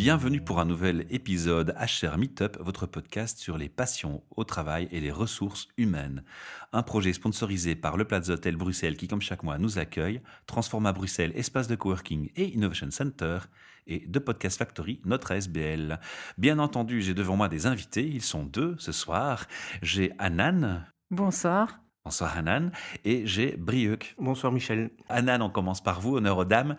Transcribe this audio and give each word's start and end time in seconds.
Bienvenue 0.00 0.40
pour 0.40 0.60
un 0.60 0.64
nouvel 0.64 1.04
épisode 1.10 1.76
HR 1.78 2.16
Meetup, 2.16 2.56
votre 2.58 2.86
podcast 2.86 3.38
sur 3.38 3.58
les 3.58 3.68
passions 3.68 4.22
au 4.34 4.44
travail 4.44 4.88
et 4.92 4.98
les 4.98 5.10
ressources 5.10 5.68
humaines. 5.76 6.24
Un 6.72 6.82
projet 6.82 7.12
sponsorisé 7.12 7.76
par 7.76 7.98
le 7.98 8.06
Plaza 8.06 8.32
Hotel 8.32 8.56
Bruxelles 8.56 8.96
qui, 8.96 9.08
comme 9.08 9.20
chaque 9.20 9.42
mois, 9.42 9.58
nous 9.58 9.78
accueille, 9.78 10.22
Transforma 10.46 10.94
Bruxelles, 10.94 11.32
espace 11.34 11.68
de 11.68 11.74
coworking 11.74 12.30
et 12.34 12.46
Innovation 12.54 12.90
Center, 12.90 13.40
et 13.86 14.06
de 14.06 14.18
Podcast 14.18 14.56
Factory, 14.56 15.02
notre 15.04 15.32
SBL. 15.32 16.00
Bien 16.38 16.58
entendu, 16.60 17.02
j'ai 17.02 17.12
devant 17.12 17.36
moi 17.36 17.50
des 17.50 17.66
invités, 17.66 18.08
ils 18.08 18.22
sont 18.22 18.44
deux 18.44 18.76
ce 18.78 18.92
soir. 18.92 19.44
J'ai 19.82 20.12
Anan. 20.18 20.82
Bonsoir. 21.10 21.78
Bonsoir 22.06 22.38
Hanan. 22.38 22.72
Et 23.04 23.26
j'ai 23.26 23.56
Brieuc. 23.58 24.14
Bonsoir 24.18 24.52
Michel. 24.52 24.90
Hanan, 25.10 25.42
on 25.42 25.50
commence 25.50 25.82
par 25.82 26.00
vous, 26.00 26.16
honneur 26.16 26.38
aux 26.38 26.46
dames. 26.46 26.76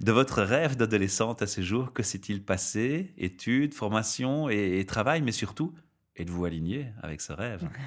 De 0.00 0.12
votre 0.12 0.42
rêve 0.42 0.76
d'adolescente 0.76 1.42
à 1.42 1.48
ce 1.48 1.60
jour, 1.60 1.92
que 1.92 2.04
s'est-il 2.04 2.44
passé? 2.44 3.12
Études, 3.18 3.74
formation 3.74 4.48
et, 4.48 4.84
travail, 4.86 5.22
mais 5.22 5.32
surtout, 5.32 5.74
êtes-vous 6.16 6.44
aligné 6.44 6.86
avec 7.02 7.20
ce 7.20 7.32
rêve? 7.32 7.68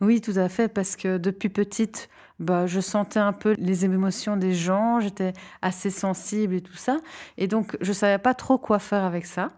Oui, 0.00 0.22
tout 0.22 0.32
à 0.36 0.48
fait, 0.48 0.68
parce 0.68 0.96
que 0.96 1.18
depuis 1.18 1.50
petite, 1.50 2.08
bah, 2.38 2.66
je 2.66 2.80
sentais 2.80 3.18
un 3.18 3.34
peu 3.34 3.54
les 3.58 3.84
émotions 3.84 4.38
des 4.38 4.54
gens, 4.54 5.00
j'étais 5.00 5.34
assez 5.60 5.90
sensible 5.90 6.54
et 6.54 6.62
tout 6.62 6.76
ça. 6.76 6.98
Et 7.36 7.46
donc, 7.46 7.76
je 7.82 7.88
ne 7.88 7.94
savais 7.94 8.16
pas 8.16 8.32
trop 8.32 8.56
quoi 8.56 8.78
faire 8.78 9.04
avec 9.04 9.26
ça. 9.26 9.52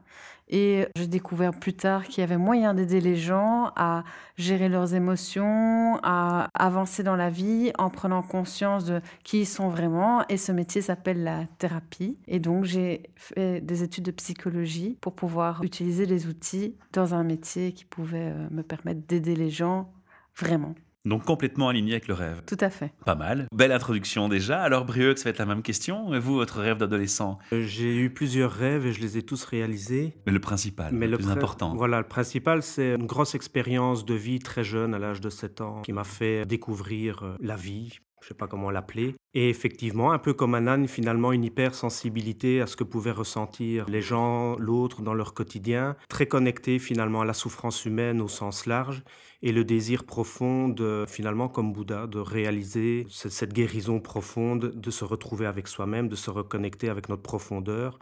Et 0.51 0.87
j'ai 0.97 1.07
découvert 1.07 1.53
plus 1.53 1.75
tard 1.75 2.05
qu'il 2.05 2.21
y 2.21 2.25
avait 2.25 2.39
moyen 2.39 2.75
d'aider 2.75 3.01
les 3.01 3.17
gens 3.17 3.71
à 3.77 4.05
gérer 4.37 4.69
leurs 4.69 4.95
émotions, 4.95 5.99
à 6.03 6.49
avancer 6.55 7.03
dans 7.03 7.17
la 7.17 7.31
vie 7.31 7.73
en 7.79 7.91
prenant 7.91 8.23
conscience 8.23 8.85
de 8.85 9.01
qui 9.25 9.41
ils 9.41 9.47
sont 9.47 9.69
vraiment. 9.69 10.27
Et 10.29 10.37
ce 10.37 10.53
métier 10.53 10.81
s'appelle 10.81 11.23
la 11.23 11.45
thérapie. 11.59 12.17
Et 12.27 12.41
donc 12.41 12.65
j'ai 12.65 13.03
fait 13.17 13.61
des 13.61 13.83
études 13.83 14.05
de 14.05 14.11
psychologie 14.11 14.97
pour 15.01 15.15
pouvoir 15.15 15.63
utiliser 15.65 16.07
les 16.07 16.27
outils 16.27 16.77
dans 16.93 17.15
un 17.15 17.25
métier 17.25 17.73
qui 17.73 17.85
pouvait 17.85 18.33
euh, 18.33 18.49
me 18.51 18.63
permettre 18.63 19.01
d'aider 19.07 19.37
les 19.37 19.51
gens 19.51 19.93
vraiment. 20.37 20.75
Donc 21.09 21.25
complètement 21.25 21.69
aligné 21.69 21.93
avec 21.93 22.07
le 22.07 22.15
rêve. 22.15 22.43
Tout 22.47 22.57
à 22.61 22.71
fait. 22.71 22.93
Pas 23.05 23.15
mal. 23.15 23.47
Belle 23.53 23.73
introduction 23.73 24.29
déjà. 24.29 24.61
Alors 24.61 24.85
Brieux, 24.85 25.17
ça 25.17 25.25
va 25.25 25.31
être 25.31 25.39
la 25.39 25.47
même 25.47 25.63
question. 25.63 26.15
Et 26.15 26.19
vous, 26.19 26.35
votre 26.35 26.61
rêve 26.61 26.79
d'adolescent? 26.79 27.39
Euh, 27.53 27.63
J'ai 27.63 27.97
eu 27.97 28.11
plusieurs 28.11 28.53
rêves 28.53 28.87
et 28.87 28.93
je 28.93 29.01
les 29.01 29.19
ai 29.19 29.23
tous 29.23 29.45
réalisés. 29.45 30.15
Mais 30.27 30.33
le 30.33 30.41
principal, 30.41 30.95
le, 30.95 31.17
plus 31.17 31.29
important. 31.31 31.75
Voilà, 31.75 31.99
le 31.99 32.07
principal, 32.07 32.63
c'est 32.63 32.95
une 32.95 33.07
grosse 33.07 33.35
expérience 33.35 34.05
de 34.05 34.15
vie 34.15 34.39
très 34.39 34.65
jeune, 34.65 34.95
à 34.95 34.99
l'âge 34.99 35.21
de 35.21 35.31
7 35.31 35.61
ans, 35.63 35.83
qui 35.83 35.93
m'a 35.93 36.05
fait 36.05 36.45
découvrir 36.45 37.23
euh, 37.23 37.37
la 37.41 37.57
vie, 37.57 37.99
je 38.21 38.27
ne 38.27 38.29
sais 38.29 38.35
pas 38.35 38.47
comment 38.47 38.71
l'appeler. 38.71 39.15
Et 39.35 39.49
effectivement, 39.49 40.13
un 40.13 40.19
peu 40.19 40.33
comme 40.33 40.55
un 40.55 40.67
âne, 40.67 40.89
finalement, 40.89 41.33
une 41.33 41.45
hypersensibilité 41.45 42.61
à 42.61 42.67
ce 42.67 42.77
que 42.77 42.85
pouvaient 42.85 43.13
ressentir 43.13 43.87
les 43.89 44.03
gens, 44.03 44.57
l'autre 44.57 45.03
dans 45.03 45.15
leur 45.15 45.35
quotidien, 45.35 45.97
très 46.09 46.27
connecté 46.27 46.79
finalement 46.79 47.21
à 47.21 47.25
la 47.25 47.35
souffrance 47.35 47.85
humaine 47.85 48.21
au 48.21 48.29
sens 48.29 48.67
large 48.67 49.03
et 49.43 49.53
le 49.53 49.65
désir 49.65 50.05
profond 50.05 50.69
de, 50.69 51.05
finalement, 51.07 51.49
comme 51.49 51.73
Bouddha, 51.73 52.07
de 52.07 52.19
réaliser 52.19 53.07
cette 53.09 53.53
guérison 53.53 54.01
profonde, 54.01 54.73
de 54.75 54.91
se 54.91 55.05
retrouver 55.05 55.47
avec 55.47 55.69
soi-même, 55.69 56.09
de 56.09 56.17
se 56.17 56.31
reconnecter 56.31 56.89
avec 56.89 57.09
notre 57.09 57.23
profondeur 57.23 57.99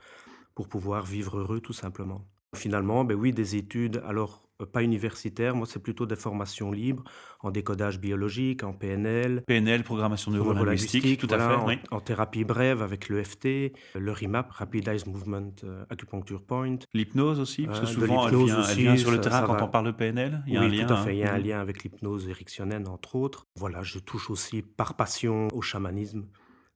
pour 0.55 0.69
pouvoir 0.69 1.05
vivre 1.05 1.39
heureux 1.39 1.61
tout 1.61 1.75
simplement. 1.75 2.27
Finalement, 2.55 3.05
ben 3.05 3.14
oui, 3.14 3.33
des 3.33 3.56
études, 3.56 4.03
alors 4.06 4.45
pas 4.64 4.82
universitaire, 4.82 5.54
moi 5.54 5.66
c'est 5.68 5.82
plutôt 5.82 6.06
des 6.06 6.16
formations 6.16 6.72
libres 6.72 7.04
en 7.40 7.50
décodage 7.50 8.00
biologique, 8.00 8.64
en 8.64 8.72
PNL. 8.72 9.42
PNL, 9.46 9.84
programmation 9.84 10.30
neurolinguistique, 10.30 11.18
tout 11.18 11.28
à 11.30 11.38
fait. 11.38 11.80
En, 11.90 12.00
thérapie 12.00 12.44
brève 12.44 12.82
avec 12.82 13.08
l'EFT, 13.08 13.72
le 13.94 14.12
RIMAP, 14.12 14.50
Rapid 14.50 14.89
Eye 14.89 15.02
Movement 15.06 15.52
euh, 15.64 15.84
Acupuncture 15.90 16.42
Point. 16.42 16.78
L'hypnose 16.95 17.40
aussi, 17.40 17.66
parce 17.66 17.80
que 17.80 17.86
euh, 17.86 17.89
souvent 17.89 18.28
elle 18.28 18.36
vient, 18.36 18.62
elle, 18.68 18.77
vient, 18.77 18.96
sur 18.96 19.11
le 19.11 19.20
terrain 19.20 19.42
quand 19.42 19.62
on 19.62 19.68
parle 19.68 19.86
de 19.86 19.90
PNL. 19.92 20.42
Il 20.46 20.55
y 20.55 20.56
a 20.56 20.62
un 20.62 20.68
lien. 20.68 20.86
Tout 20.86 20.95
à 20.95 21.05
fait, 21.05 21.14
il 21.14 21.18
y 21.18 21.24
a 21.24 21.33
un 21.33 21.36
hein. 21.36 21.39
lien 21.39 21.61
avec 21.61 21.83
l'hypnose 21.83 22.28
ericksonienne 22.28 22.89
entre 22.89 23.16
autres. 23.16 23.46
Voilà, 23.56 23.83
je 23.83 23.98
touche 23.98 24.30
aussi 24.30 24.62
par 24.62 24.95
passion 24.95 25.48
au 25.52 25.62
chamanisme. 25.62 26.24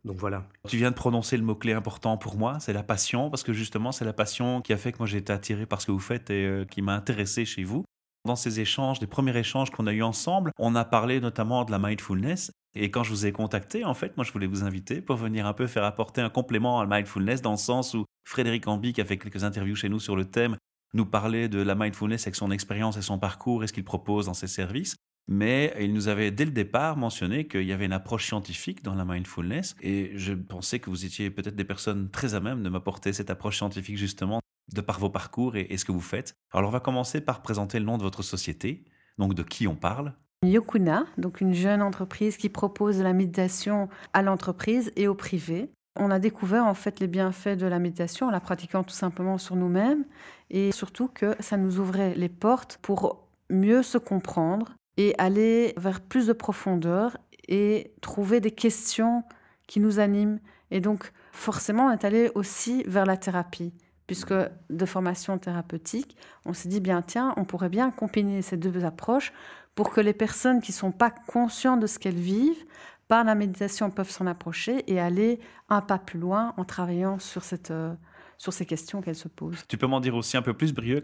Donc 0.05 0.17
voilà. 0.19 0.47
Tu 0.69 0.77
viens 0.77 0.91
de 0.91 0.97
prononcer 0.97 1.37
le 1.37 1.43
mot-clé 1.43 1.73
important 1.73 2.17
pour 2.17 2.37
moi, 2.37 2.59
c'est 2.61 2.73
la 2.73 2.83
passion, 2.83 3.31
parce 3.31 3.43
que 3.43 3.53
justement, 3.53 3.93
c'est 3.93 4.05
la 4.05 4.13
passion 4.13 4.63
qui 4.63 4.73
a 4.73 4.77
fait 4.77 4.93
que 4.93 4.99
moi 4.99 5.07
j'ai 5.07 5.19
été 5.19 5.33
attiré 5.33 5.67
par 5.67 5.81
ce 5.81 5.87
que 5.87 5.93
vous 5.93 5.99
faites 5.99 6.31
et 6.31 6.47
euh, 6.47 6.65
qui 6.65 6.83
m'a 6.83 6.95
intéressé 6.95 7.45
chez 7.45 7.65
vous. 7.65 7.85
Dans 8.27 8.37
ces 8.37 8.61
échanges, 8.61 9.01
les 9.01 9.07
premiers 9.07 9.37
échanges 9.37 9.71
qu'on 9.71 9.87
a 9.87 9.93
eus 9.93 10.03
ensemble, 10.03 10.53
on 10.59 10.75
a 10.75 10.85
parlé 10.85 11.21
notamment 11.21 11.65
de 11.65 11.71
la 11.71 11.79
mindfulness. 11.79 12.53
Et 12.75 12.91
quand 12.91 13.03
je 13.03 13.11
vous 13.11 13.27
ai 13.27 13.33
contacté, 13.33 13.85
en 13.85 13.95
fait, 13.95 14.17
moi 14.17 14.25
je 14.25 14.33
voulais 14.33 14.47
vous 14.47 14.63
inviter 14.63 15.01
pour 15.01 15.17
venir 15.17 15.47
un 15.47 15.55
peu 15.55 15.67
faire 15.67 15.85
apporter 15.85 16.21
un 16.21 16.29
complément 16.29 16.81
à 16.81 16.85
la 16.85 16.97
mindfulness 16.97 17.43
dans 17.43 17.53
le 17.53 17.57
sens 17.57 17.95
où 17.95 18.05
Frédéric 18.25 18.69
Ambi, 18.69 18.93
qui 18.93 19.01
a 19.01 19.05
fait 19.05 19.17
quelques 19.17 19.43
interviews 19.43 19.75
chez 19.75 19.89
nous 19.89 19.99
sur 19.99 20.17
le 20.17 20.27
thème, 20.27 20.57
nous 20.93 21.07
parlait 21.07 21.49
de 21.49 21.61
la 21.61 21.75
mindfulness 21.75 22.23
avec 22.23 22.37
son 22.37 22.51
expérience 22.51 22.97
et 22.97 23.03
son 23.03 23.19
parcours 23.19 23.65
et 23.65 23.67
ce 23.67 23.73
qu'il 23.73 23.85
propose 23.85 24.27
dans 24.27 24.35
ses 24.35 24.49
services 24.49 24.97
mais 25.31 25.73
il 25.81 25.95
nous 25.95 26.09
avait 26.09 26.33
dès 26.33 26.45
le 26.45 26.51
départ 26.51 26.97
mentionné 26.97 27.47
qu'il 27.47 27.63
y 27.63 27.73
avait 27.73 27.87
une 27.87 27.93
approche 27.93 28.27
scientifique 28.27 28.83
dans 28.83 28.97
la 28.97 29.05
mindfulness 29.05 29.77
et 29.81 30.11
je 30.17 30.35
pensais 30.35 30.81
que 30.81 30.91
vous 30.91 31.07
étiez 31.07 31.31
peut-être 31.31 31.55
des 31.55 31.65
personnes 31.65 32.11
très 32.11 32.35
à 32.35 32.41
même 32.41 32.65
de 32.65 32.69
m'apporter 32.69 33.13
cette 33.13 33.31
approche 33.31 33.57
scientifique 33.57 33.97
justement 33.97 34.41
de 34.75 34.81
par 34.81 34.99
vos 34.99 35.09
parcours 35.09 35.57
et, 35.57 35.77
ce 35.77 35.85
que 35.85 35.93
vous 35.93 36.01
faites. 36.01 36.35
Alors 36.53 36.69
on 36.69 36.73
va 36.73 36.81
commencer 36.81 37.21
par 37.21 37.43
présenter 37.43 37.79
le 37.79 37.85
nom 37.85 37.97
de 37.97 38.03
votre 38.03 38.23
société, 38.23 38.85
donc 39.19 39.35
de 39.35 39.43
qui 39.45 39.69
on 39.69 39.77
parle. 39.77 40.15
Yokuna, 40.45 41.05
donc 41.17 41.41
une 41.41 41.55
jeune 41.55 41.83
entreprise 41.83 42.37
qui 42.37 42.49
propose 42.49 43.01
la 43.01 43.13
méditation 43.13 43.89
à 44.13 44.23
l'entreprise 44.23 44.91
et 44.97 45.07
au 45.07 45.15
privé. 45.15 45.71
On 45.99 46.11
a 46.11 46.19
découvert 46.19 46.67
en 46.67 46.75
fait 46.75 46.99
les 46.99 47.09
bienfaits 47.09 47.57
de 47.57 47.67
la 47.67 47.79
méditation 47.79 48.27
en 48.27 48.31
la 48.31 48.41
pratiquant 48.41 48.83
tout 48.83 48.95
simplement 48.95 49.39
sur 49.39 49.55
nous-mêmes 49.55 50.05
et 50.51 50.73
surtout 50.73 51.09
que 51.09 51.37
ça 51.41 51.57
nous 51.57 51.79
ouvrait 51.79 52.15
les 52.15 52.29
portes 52.29 52.79
pour 52.83 53.29
mieux 53.51 53.83
se 53.83 53.99
comprendre 53.99 54.75
et 54.97 55.15
aller 55.19 55.75
vers 55.77 56.01
plus 56.01 56.27
de 56.27 56.33
profondeur 56.33 57.17
et 57.49 57.93
trouver 58.01 58.41
des 58.41 58.51
questions 58.51 59.25
qui 59.67 59.81
nous 59.81 59.99
animent. 59.99 60.41
Et 60.71 60.81
donc, 60.81 61.13
forcément, 61.33 61.87
on 61.87 61.91
est 61.91 62.05
allé 62.05 62.31
aussi 62.35 62.85
vers 62.87 63.07
la 63.07 63.17
thérapie, 63.17 63.73
puisque 64.07 64.35
de 64.71 64.87
formation 64.87 65.39
thérapeutique, 65.39 66.17
on 66.45 66.53
s'est 66.53 66.69
dit, 66.69 66.81
bien, 66.81 67.03
tiens, 67.03 67.35
on 67.37 67.45
pourrait 67.45 67.69
bien 67.69 67.91
combiner 67.91 68.43
ces 68.43 68.57
deux 68.57 68.85
approches 68.85 69.33
pour 69.75 69.91
que 69.91 70.01
les 70.01 70.13
personnes 70.13 70.61
qui 70.61 70.73
ne 70.73 70.77
sont 70.77 70.93
pas 70.93 71.11
conscientes 71.11 71.81
de 71.81 71.87
ce 71.87 71.99
qu'elles 71.99 72.15
vivent, 72.15 72.65
par 73.09 73.25
la 73.25 73.35
méditation, 73.35 73.91
peuvent 73.91 74.11
s'en 74.11 74.27
approcher 74.27 74.85
et 74.93 75.01
aller 75.01 75.41
un 75.69 75.81
pas 75.81 75.99
plus 75.99 76.19
loin 76.19 76.55
en 76.57 76.65
travaillant 76.65 77.19
sur, 77.19 77.43
cette, 77.43 77.73
euh, 77.73 77.93
sur 78.39 78.53
ces 78.53 78.67
questions 78.67 79.01
qu'elles 79.03 79.17
se 79.17 79.29
posent. 79.29 79.65
Tu 79.69 79.77
peux 79.77 79.89
m'en 79.89 80.01
dire 80.01 80.15
aussi 80.15 80.37
un 80.37 80.43
peu 80.43 80.55
plus, 80.55 80.73
Brieux 80.73 81.01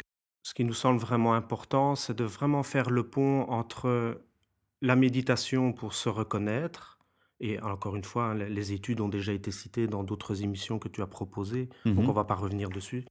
ce 0.46 0.54
qui 0.54 0.62
nous 0.62 0.74
semble 0.74 1.00
vraiment 1.00 1.34
important, 1.34 1.96
c'est 1.96 2.16
de 2.16 2.22
vraiment 2.22 2.62
faire 2.62 2.88
le 2.88 3.02
pont 3.02 3.50
entre 3.50 4.20
la 4.80 4.94
méditation 4.94 5.72
pour 5.72 5.92
se 5.92 6.08
reconnaître, 6.08 7.00
et 7.40 7.60
encore 7.62 7.96
une 7.96 8.04
fois, 8.04 8.26
hein, 8.26 8.34
les 8.34 8.72
études 8.72 9.00
ont 9.00 9.08
déjà 9.08 9.32
été 9.32 9.50
citées 9.50 9.88
dans 9.88 10.04
d'autres 10.04 10.44
émissions 10.44 10.78
que 10.78 10.86
tu 10.86 11.02
as 11.02 11.08
proposées, 11.08 11.68
donc 11.84 11.96
mmh 11.96 11.98
on 11.98 12.06
ne 12.06 12.12
va 12.12 12.22
pas 12.22 12.36
revenir 12.36 12.68
dessus. 12.68 13.04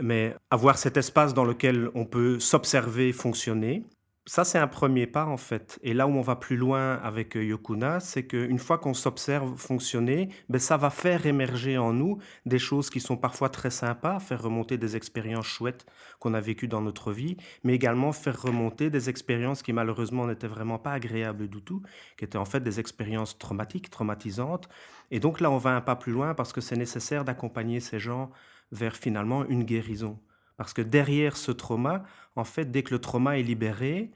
Mais 0.00 0.34
avoir 0.50 0.78
cet 0.78 0.96
espace 0.96 1.34
dans 1.34 1.44
lequel 1.44 1.90
on 1.94 2.06
peut 2.06 2.40
s'observer 2.40 3.12
fonctionner, 3.12 3.84
ça, 4.26 4.44
c'est 4.44 4.58
un 4.58 4.68
premier 4.68 5.06
pas 5.06 5.24
en 5.24 5.36
fait. 5.36 5.78
Et 5.82 5.94
là 5.94 6.06
où 6.06 6.10
on 6.10 6.20
va 6.20 6.36
plus 6.36 6.56
loin 6.56 6.94
avec 7.02 7.36
euh, 7.36 7.44
Yokuna, 7.44 8.00
c'est 8.00 8.26
qu'une 8.26 8.58
fois 8.58 8.78
qu'on 8.78 8.94
s'observe 8.94 9.56
fonctionner, 9.56 10.28
ben, 10.48 10.58
ça 10.58 10.76
va 10.76 10.90
faire 10.90 11.26
émerger 11.26 11.78
en 11.78 11.92
nous 11.92 12.18
des 12.46 12.58
choses 12.58 12.90
qui 12.90 13.00
sont 13.00 13.16
parfois 13.16 13.48
très 13.48 13.70
sympas, 13.70 14.20
faire 14.20 14.42
remonter 14.42 14.78
des 14.78 14.94
expériences 14.94 15.46
chouettes 15.46 15.86
qu'on 16.20 16.34
a 16.34 16.40
vécues 16.40 16.68
dans 16.68 16.82
notre 16.82 17.12
vie, 17.12 17.38
mais 17.64 17.74
également 17.74 18.12
faire 18.12 18.40
remonter 18.40 18.90
des 18.90 19.08
expériences 19.08 19.62
qui 19.62 19.72
malheureusement 19.72 20.26
n'étaient 20.26 20.46
vraiment 20.46 20.78
pas 20.78 20.92
agréables 20.92 21.48
du 21.48 21.62
tout, 21.62 21.82
qui 22.18 22.24
étaient 22.24 22.38
en 22.38 22.44
fait 22.44 22.60
des 22.60 22.78
expériences 22.78 23.38
traumatiques, 23.38 23.90
traumatisantes. 23.90 24.68
Et 25.10 25.18
donc 25.18 25.40
là, 25.40 25.50
on 25.50 25.58
va 25.58 25.70
un 25.74 25.80
pas 25.80 25.96
plus 25.96 26.12
loin 26.12 26.34
parce 26.34 26.52
que 26.52 26.60
c'est 26.60 26.76
nécessaire 26.76 27.24
d'accompagner 27.24 27.80
ces 27.80 27.98
gens 27.98 28.30
vers 28.70 28.96
finalement 28.96 29.44
une 29.46 29.64
guérison. 29.64 30.18
Parce 30.60 30.74
que 30.74 30.82
derrière 30.82 31.38
ce 31.38 31.52
trauma, 31.52 32.02
en 32.36 32.44
fait, 32.44 32.70
dès 32.70 32.82
que 32.82 32.92
le 32.92 33.00
trauma 33.00 33.38
est 33.38 33.42
libéré, 33.42 34.10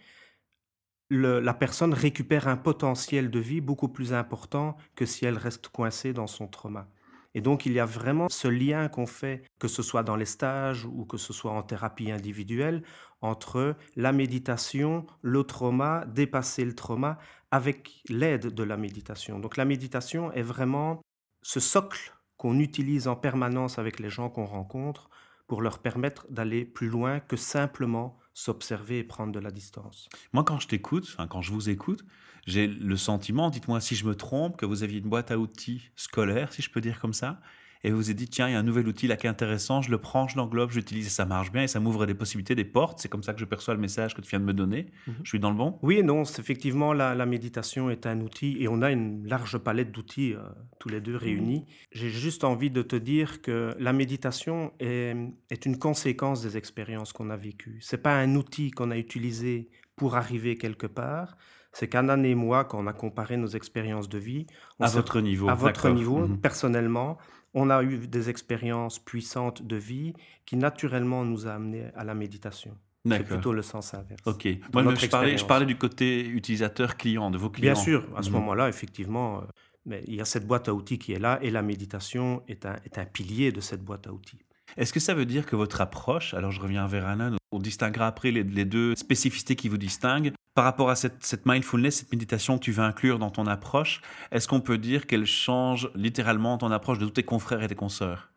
la 1.09 1.55
personne 1.55 1.95
récupère 1.95 2.49
un 2.49 2.59
potentiel 2.59 3.31
de 3.31 3.39
vie 3.39 3.63
beaucoup 3.63 3.89
plus 3.89 4.13
important 4.13 4.77
que 4.95 5.07
si 5.07 5.25
elle 5.25 5.39
reste 5.39 5.69
coincée 5.69 6.13
dans 6.13 6.27
son 6.27 6.47
trauma. 6.47 6.87
Et 7.33 7.41
donc, 7.41 7.65
il 7.65 7.73
y 7.73 7.81
a 7.81 7.87
vraiment 7.87 8.29
ce 8.29 8.47
lien 8.47 8.89
qu'on 8.89 9.07
fait, 9.07 9.43
que 9.59 9.69
ce 9.69 9.83
soit 9.83 10.03
dans 10.03 10.17
les 10.17 10.27
stages 10.27 10.85
ou 10.85 11.07
que 11.07 11.17
ce 11.17 11.33
soit 11.33 11.51
en 11.51 11.63
thérapie 11.63 12.11
individuelle, 12.11 12.83
entre 13.23 13.75
la 13.97 14.13
méditation, 14.13 15.07
le 15.23 15.45
trauma, 15.45 16.05
dépasser 16.09 16.67
le 16.67 16.75
trauma, 16.75 17.19
avec 17.53 18.03
l'aide 18.11 18.49
de 18.49 18.63
la 18.63 18.77
méditation. 18.77 19.39
Donc, 19.39 19.57
la 19.57 19.65
méditation 19.65 20.31
est 20.33 20.43
vraiment 20.43 21.01
ce 21.41 21.59
socle 21.59 22.13
qu'on 22.37 22.59
utilise 22.59 23.09
en 23.09 23.17
permanence 23.17 23.79
avec 23.79 23.99
les 23.99 24.11
gens 24.11 24.29
qu'on 24.29 24.45
rencontre 24.45 25.09
pour 25.47 25.63
leur 25.63 25.79
permettre 25.79 26.27
d'aller 26.31 26.65
plus 26.65 26.89
loin 26.89 27.21
que 27.21 27.37
simplement 27.37 28.19
s'observer 28.33 28.99
et 28.99 29.05
prendre 29.05 29.33
de 29.33 29.39
la 29.39 29.51
distance. 29.51 30.09
Moi, 30.33 30.45
quand 30.45 30.59
je 30.59 30.69
t'écoute, 30.69 31.17
quand 31.31 31.43
je 31.43 31.53
vous 31.53 31.71
écoute, 31.71 32.05
j'ai 32.47 32.67
le 32.67 32.97
sentiment, 32.97 33.51
dites-moi 33.51 33.81
si 33.81 33.95
je 33.95 34.05
me 34.07 34.15
trompe, 34.15 34.57
que 34.57 34.67
vous 34.67 34.83
aviez 34.83 34.99
une 34.99 35.09
boîte 35.09 35.31
à 35.31 35.39
outils 35.39 35.91
scolaire, 35.97 36.53
si 36.53 36.63
je 36.63 36.71
peux 36.71 36.81
dire 36.81 37.01
comme 37.01 37.15
ça, 37.15 37.41
et 37.85 37.91
vous 37.91 37.99
vous 37.99 38.11
êtes 38.11 38.17
dit, 38.17 38.29
tiens, 38.29 38.49
il 38.49 38.53
y 38.53 38.55
a 38.55 38.59
un 38.59 38.63
nouvel 38.63 38.89
outil 38.89 39.07
là 39.07 39.17
qui 39.17 39.27
est 39.27 39.31
intéressant, 39.31 39.83
je 39.83 39.91
le 39.91 39.99
prends, 39.99 40.27
je 40.27 40.39
l'englobe, 40.39 40.71
j'utilise 40.71 41.07
et 41.07 41.11
ça 41.11 41.27
marche 41.27 41.53
bien 41.53 41.65
et 41.65 41.69
ça 41.69 41.81
m'ouvre 41.81 42.07
des 42.07 42.15
possibilités, 42.15 42.55
des 42.55 42.65
portes. 42.65 42.99
C'est 42.99 43.11
comme 43.11 43.23
ça 43.23 43.35
que 43.35 43.41
je 43.41 43.45
perçois 43.45 43.75
le 43.75 43.81
message 43.81 44.15
que 44.15 44.23
tu 44.23 44.31
viens 44.31 44.41
de 44.41 44.47
me 44.47 44.55
donner. 44.55 44.87
Mhm. 45.07 45.15
Je 45.23 45.29
suis 45.29 45.39
dans 45.39 45.51
le 45.51 45.57
bon? 45.57 45.79
Oui 45.83 45.99
et 45.99 46.03
non, 46.03 46.23
effectivement, 46.23 46.95
la, 46.95 47.15
la, 47.15 47.27
méditation 47.27 47.91
est 47.91 48.07
un 48.07 48.23
outil 48.23 48.57
et 48.59 48.69
on 48.69 48.81
a 48.81 48.91
une 48.91 49.27
large 49.27 49.59
palette 49.59 49.93
d'outils, 49.93 50.33
euh, 50.33 50.41
tous 50.79 50.89
les 50.89 51.03
deux 51.03 51.17
réunis. 51.17 51.61
Mhm. 51.61 51.67
J'ai 51.93 52.09
juste 52.09 52.43
envie 52.43 52.71
de 52.71 52.81
te 52.81 52.97
dire 52.97 53.43
que 53.43 53.75
la 53.79 53.93
méditation 53.93 54.73
est, 54.81 55.15
est 55.51 55.67
une 55.67 55.79
conséquence 55.79 56.43
des 56.43 56.57
expériences 56.57 57.13
qu'on 57.13 57.29
a 57.29 57.37
vécues. 57.37 57.81
C'est 57.83 58.03
pas 58.03 58.15
un 58.15 58.35
outil 58.35 58.71
qu'on 58.71 58.91
a 58.93 58.97
utilisé 58.97 59.69
pour 59.95 60.17
arriver 60.17 60.57
quelque 60.57 60.87
part, 60.87 61.37
c'est 61.73 61.89
qu'Anna 61.89 62.17
et 62.17 62.35
moi, 62.35 62.65
quand 62.65 62.79
on 62.79 62.87
a 62.87 62.93
comparé 62.93 63.37
nos 63.37 63.49
expériences 63.49 64.09
de 64.09 64.19
vie, 64.19 64.47
à 64.81 64.89
votre 64.89 65.21
niveau, 65.21 65.49
à 65.49 65.55
votre 65.55 65.91
niveau, 65.91 66.27
mhm. 66.27 66.41
personnellement, 66.41 67.19
on 67.55 67.71
a 67.71 67.83
eu 67.83 68.07
des 68.09 68.29
expériences 68.29 68.99
puissantes 68.99 69.63
de 69.63 69.77
vie 69.77 70.13
qui 70.45 70.57
naturellement 70.57 71.25
nous 71.25 71.47
a 71.47 71.53
amenés 71.53 71.87
à 71.97 72.05
la 72.05 72.15
méditation. 72.15 72.77
C'est 73.07 73.25
plutôt 73.25 73.53
le 73.53 73.63
sens 73.63 73.93
inverse. 73.93 74.23
Ok. 74.25 74.49
Moi, 74.73 74.95
je 74.95 75.07
parlais, 75.07 75.37
je 75.37 75.45
parlais, 75.45 75.67
du 75.67 75.77
côté 75.77 76.27
utilisateur-client, 76.27 77.31
de 77.31 77.37
vos 77.37 77.51
clients. 77.51 77.75
Bien 77.75 77.83
sûr, 77.83 78.07
à 78.17 78.23
ce 78.23 78.31
mhm. 78.31 78.37
moment-là, 78.37 78.69
effectivement, 78.69 79.41
euh, 79.41 79.45
mais 79.85 80.03
il 80.07 80.15
y 80.15 80.21
a 80.21 80.25
cette 80.25 80.47
boîte 80.47 80.69
à 80.69 80.75
outils 80.75 80.99
qui 80.99 81.13
est 81.13 81.19
là 81.19 81.39
et 81.43 81.51
la 81.51 81.61
méditation 81.61 82.43
est 82.49 82.65
un, 82.65 82.77
est 82.85 82.99
un 82.99 83.05
pilier 83.05 83.53
de 83.53 83.61
cette 83.61 83.83
boîte 83.83 84.07
à 84.07 84.13
outils. 84.13 84.41
Est-ce 84.77 84.93
que 84.93 85.01
ça 85.01 85.15
veut 85.15 85.27
dire 85.27 85.47
que 85.47 85.57
votre 85.57 85.81
approche, 85.81 86.35
alors 86.35 86.51
je 86.51 86.61
reviens 86.61 86.87
vers 86.87 87.07
Anna, 87.07 87.31
on 87.53 87.59
distinguera 87.59 88.07
après 88.07 88.31
les, 88.31 88.65
deux 88.65 88.95
spécificités 88.97 89.55
qui 89.57 89.69
vous 89.69 89.79
distinguent, 89.79 90.33
par 90.55 90.65
rapport 90.65 90.91
à 90.91 90.97
cette, 90.97 91.47
mindfulness, 91.47 91.97
cette 91.97 92.13
méditation 92.13 92.59
que 92.59 92.65
tu 92.65 92.73
veux 92.73 92.83
inclure 92.83 93.19
dans 93.19 93.31
ton 93.31 93.47
approche, 93.47 94.01
est-ce 94.31 94.49
qu'on 94.49 94.61
peut 94.61 94.79
dire 94.79 95.07
qu'elle 95.07 95.27
change 95.27 95.91
littéralement 95.95 96.59
ton 96.59 96.71
approche 96.71 96.99
de 96.99 97.07
tous 97.07 97.13
tes 97.13 97.23
confrères 97.23 97.63
et 97.63 97.69
tes 97.69 97.75
consoeurs? 97.75 98.31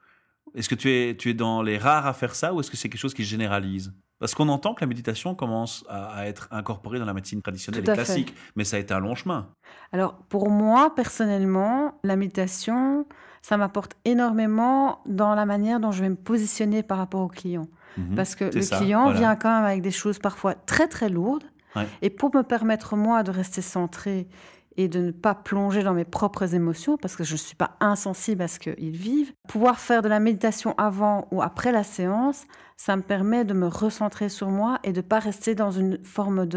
Est-ce 0.55 0.69
que 0.69 0.75
tu 0.75 0.91
es, 0.91 1.15
tu 1.15 1.29
es 1.29 1.33
dans 1.33 1.61
les 1.61 1.77
rares 1.77 2.07
à 2.07 2.13
faire 2.13 2.33
ça 2.33 2.53
ou 2.53 2.59
est-ce 2.59 2.71
que 2.71 2.77
c'est 2.77 2.89
quelque 2.89 3.01
chose 3.01 3.13
qui 3.13 3.23
se 3.23 3.29
généralise? 3.29 3.93
Parce 4.19 4.33
qu'on 4.33 4.49
entend 4.49 4.73
que 4.73 4.81
la 4.81 4.87
méditation 4.87 5.35
commence 5.35 5.85
à, 5.89 6.27
être 6.27 6.47
incorporée 6.51 6.99
dans 6.99 7.05
la 7.05 7.13
médecine 7.13 7.41
traditionnelle 7.41 7.81
et 7.87 7.93
classique, 7.93 8.33
mais 8.55 8.63
ça 8.63 8.77
a 8.77 8.79
été 8.79 8.93
un 8.93 8.99
long 8.99 9.15
chemin. 9.15 9.49
Alors 9.91 10.15
pour 10.29 10.49
moi, 10.49 10.93
personnellement, 10.95 11.99
la 12.03 12.15
méditation, 12.15 13.05
ça 13.41 13.57
m'apporte 13.57 13.95
énormément 14.05 15.01
dans 15.05 15.35
la 15.35 15.45
manière 15.45 15.79
dont 15.79 15.91
je 15.91 16.01
vais 16.01 16.09
me 16.09 16.15
positionner 16.15 16.83
par 16.83 16.97
rapport 16.97 17.21
au 17.21 17.27
client. 17.27 17.67
Mhm. 17.97 18.15
Parce 18.15 18.35
que 18.35 18.45
le 18.45 18.77
client 18.77 19.11
vient 19.11 19.35
quand 19.35 19.53
même 19.55 19.65
avec 19.65 19.81
des 19.81 19.91
choses 19.91 20.19
parfois 20.19 20.55
très 20.55 20.87
très 20.87 21.09
lourdes. 21.09 21.45
Et 22.01 22.09
pour 22.09 22.35
me 22.35 22.41
permettre 22.41 22.95
moi 22.95 23.21
de 23.21 23.29
rester 23.29 23.61
centré 23.61 24.27
et 24.77 24.87
de 24.87 24.99
ne 24.99 25.11
pas 25.11 25.35
plonger 25.35 25.83
dans 25.83 25.93
mes 25.93 26.05
propres 26.05 26.53
émotions, 26.53 26.97
parce 26.97 27.15
que 27.15 27.23
je 27.23 27.33
ne 27.33 27.37
suis 27.37 27.55
pas 27.55 27.71
insensible 27.79 28.43
à 28.43 28.47
ce 28.47 28.59
qu'ils 28.59 28.95
vivent. 28.95 29.33
Pouvoir 29.47 29.79
faire 29.79 30.03
de 30.03 30.07
la 30.07 30.19
méditation 30.19 30.75
avant 30.77 31.27
ou 31.31 31.41
après 31.41 31.71
la 31.71 31.83
séance, 31.83 32.45
ça 32.77 32.95
me 32.95 33.01
permet 33.01 33.43
de 33.43 33.53
me 33.53 33.67
recentrer 33.67 34.29
sur 34.29 34.49
moi 34.49 34.79
et 34.83 34.91
de 34.93 35.01
ne 35.01 35.07
pas 35.07 35.19
rester 35.19 35.55
dans 35.55 35.71
une 35.71 36.03
forme 36.03 36.47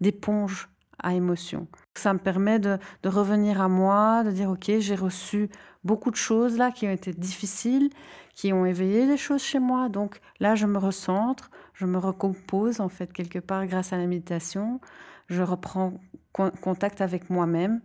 d'éponge 0.00 0.68
à 1.02 1.12
émotions. 1.12 1.68
Ça 1.94 2.14
me 2.14 2.18
permet 2.18 2.58
de, 2.58 2.78
de, 3.02 3.08
revenir 3.10 3.60
à 3.60 3.68
moi, 3.68 4.24
de 4.24 4.30
dire, 4.30 4.50
OK, 4.50 4.70
j'ai 4.78 4.94
reçu 4.94 5.50
beaucoup 5.84 6.10
de 6.10 6.16
choses 6.16 6.56
là 6.56 6.70
qui 6.70 6.86
ont 6.86 6.90
été 6.90 7.12
difficiles, 7.12 7.90
qui 8.34 8.54
ont 8.54 8.64
éveillé 8.64 9.06
des 9.06 9.18
choses 9.18 9.42
chez 9.42 9.58
moi. 9.58 9.90
Donc 9.90 10.20
là, 10.40 10.54
je 10.54 10.66
me 10.66 10.78
recentre, 10.78 11.50
je 11.74 11.84
me 11.84 11.98
recompose 11.98 12.80
en 12.80 12.88
fait 12.88 13.12
quelque 13.12 13.38
part 13.38 13.66
grâce 13.66 13.92
à 13.92 13.98
la 13.98 14.06
méditation 14.06 14.80
je 15.28 15.42
reprends 15.42 15.94
contact 16.32 17.00
avec 17.00 17.30
moi-même 17.30 17.80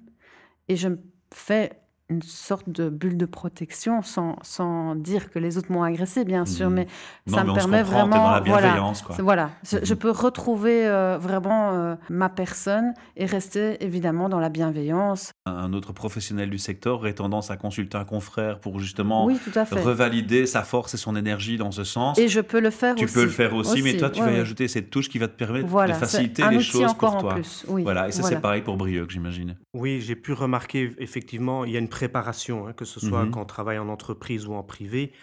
et 0.68 0.76
je 0.76 0.90
fais 1.34 1.81
une 2.12 2.22
sorte 2.22 2.70
de 2.70 2.90
bulle 2.90 3.18
de 3.18 3.26
protection 3.26 4.02
sans, 4.02 4.36
sans 4.42 4.96
dire 4.96 5.32
que 5.32 5.40
les 5.40 5.58
autres 5.58 5.72
m'ont 5.72 5.84
agressé, 5.84 6.26
bien 6.26 6.46
sûr, 6.46 6.70
mmh. 6.70 6.74
mais 6.74 6.88
ça 7.28 7.44
me 7.46 7.54
permet 7.54 7.84
vraiment. 7.84 8.42
voilà, 8.46 8.92
voilà. 9.20 9.52
Je, 9.64 9.94
mmh. 9.94 9.98
peux 9.98 10.12
retrouver 10.12 10.86
euh, 10.86 11.18
vraiment 11.18 11.72
euh, 11.72 11.96
ma 12.10 12.28
personne 12.28 12.94
et 13.16 13.26
rester 13.26 13.84
évidemment 13.84 14.28
dans 14.28 14.40
la 14.40 14.50
bienveillance. 14.50 15.32
Un 15.46 15.72
autre 15.72 15.94
professionnel 15.94 16.50
du 16.50 16.58
secteur 16.58 16.96
aurait 16.96 17.14
tendance 17.14 17.50
à 17.50 17.56
consulter 17.56 17.98
un 17.98 18.04
confrère 18.04 18.60
pour 18.60 18.80
justement 18.80 19.26
revalider 19.26 20.46
sa 20.46 20.64
force 20.64 20.94
et 20.94 20.98
son 20.98 21.16
énergie 21.16 21.58
dans 21.58 21.72
ce 21.72 21.86
sens. 21.86 22.18
Et 22.18 22.28
je 22.28 22.42
peux 22.42 22.60
le 22.60 22.72
faire 22.72 22.96
tu 22.96 23.06
aussi. 23.06 23.14
Tu 23.14 23.20
peux 23.20 23.26
le 23.26 23.32
faire 23.32 23.54
aussi, 23.56 23.82
mais 23.82 23.96
toi, 23.96 24.10
tu 24.10 24.22
vas 24.22 24.32
y 24.32 24.40
ajouter 24.40 24.68
cette 24.68 24.90
touche 24.90 25.08
qui 25.08 25.18
va 25.18 25.30
te 25.30 25.38
permettre 25.38 25.68
de 25.68 25.94
faciliter 25.94 26.44
les 26.50 26.60
choses 26.60 26.94
pour 26.94 27.18
toi. 27.18 27.36
Plus. 27.36 27.66
voilà, 27.68 28.10
et 28.10 28.12
ça, 28.12 28.24
c'est 28.24 28.42
pareil 28.42 28.64
pour 28.64 28.76
Brieuc, 28.76 29.10
j'imagine. 29.10 29.56
Oui, 29.74 30.02
j'ai 30.02 30.16
pu 30.16 30.34
remarquer, 30.34 30.94
effectivement, 30.98 31.64
il 31.64 31.72
y 31.72 31.78
a 31.78 31.80
une 31.80 31.88
préparation, 32.02 32.66
hein, 32.66 32.74
que 32.74 32.86
ce 32.86 33.00
soit 33.00 33.26
mmh 33.26 33.32
quand 33.32 33.42
on 33.42 33.46
travaille 33.46 33.78
en 33.78 33.88
entreprise 33.88 34.48
ou 34.48 34.54
en 34.54 34.64
privé. 34.64 35.14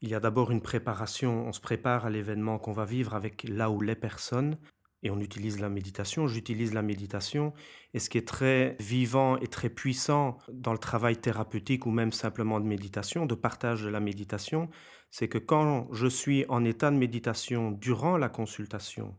Il 0.00 0.08
y 0.08 0.16
a 0.16 0.20
d'abord 0.20 0.50
une 0.50 0.60
préparation, 0.60 1.46
on 1.46 1.52
se 1.52 1.60
prépare 1.60 2.06
à 2.06 2.10
l'événement 2.10 2.58
qu'on 2.58 2.72
va 2.72 2.84
vivre 2.84 3.14
avec 3.14 3.44
là 3.48 3.70
où 3.70 3.80
les 3.80 3.94
personnes, 3.94 4.58
et 5.04 5.10
on 5.10 5.20
utilise 5.20 5.60
la 5.60 5.68
méditation, 5.68 6.26
j'utilise 6.26 6.74
la 6.74 6.82
méditation, 6.82 7.52
et 7.92 8.00
ce 8.00 8.10
qui 8.10 8.18
est 8.18 8.26
très 8.26 8.76
vivant 8.80 9.36
et 9.36 9.46
très 9.46 9.68
puissant 9.68 10.38
dans 10.52 10.72
le 10.72 10.78
travail 10.78 11.16
thérapeutique 11.16 11.86
ou 11.86 11.92
même 11.92 12.10
simplement 12.10 12.58
de 12.58 12.66
méditation, 12.66 13.26
de 13.26 13.36
partage 13.36 13.82
de 13.82 13.88
la 13.88 14.00
méditation, 14.00 14.68
c'est 15.12 15.28
que 15.28 15.38
quand 15.38 15.86
je 15.92 16.08
suis 16.08 16.44
en 16.48 16.64
état 16.64 16.90
de 16.90 16.96
méditation 16.96 17.70
durant 17.70 18.16
la 18.18 18.28
consultation, 18.28 19.14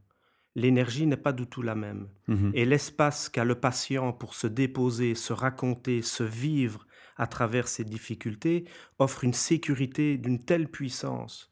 l'énergie 0.56 1.08
n'est 1.08 1.24
pas 1.28 1.32
du 1.32 1.48
tout 1.48 1.62
la 1.62 1.76
même. 1.76 2.10
Mmh 2.28 2.52
et 2.56 2.66
l'espace 2.66 3.30
qu'a 3.30 3.46
le 3.46 3.56
patient 3.56 4.12
pour 4.12 4.34
se 4.34 4.48
déposer, 4.48 5.16
se 5.16 5.32
raconter, 5.32 6.02
se 6.02 6.24
vivre 6.24 6.86
à 7.16 7.28
travers 7.28 7.68
ces 7.68 7.84
difficultés 7.84 8.66
offre 9.00 9.24
une 9.24 9.34
sécurité 9.34 10.18
d'une 10.18 10.40
telle 10.40 10.68
puissance 10.68 11.50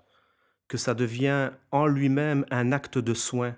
que 0.67 0.77
ça 0.77 0.93
devient 0.93 1.51
en 1.71 1.85
lui-même 1.85 2.45
un 2.51 2.71
acte 2.71 2.97
de 2.97 3.13
soin 3.13 3.55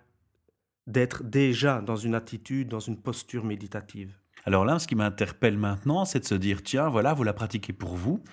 d'être 0.87 1.23
déjà 1.23 1.81
dans 1.81 1.95
une 1.95 2.15
attitude, 2.15 2.67
dans 2.67 2.79
une 2.79 3.01
posture 3.01 3.43
méditative. 3.43 4.13
Alors 4.47 4.63
là, 4.63 4.77
ce 4.77 4.85
qui 4.85 4.93
m'interpelle 4.93 5.57
maintenant, 5.57 6.05
c'est 6.05 6.19
de 6.19 6.25
se 6.25 6.35
dire, 6.35 6.61
tiens, 6.61 6.87
voilà, 6.87 7.15
vous 7.15 7.23
la 7.23 7.33
pratiquez 7.33 7.73
pour 7.73 7.95
vous. 7.95 8.23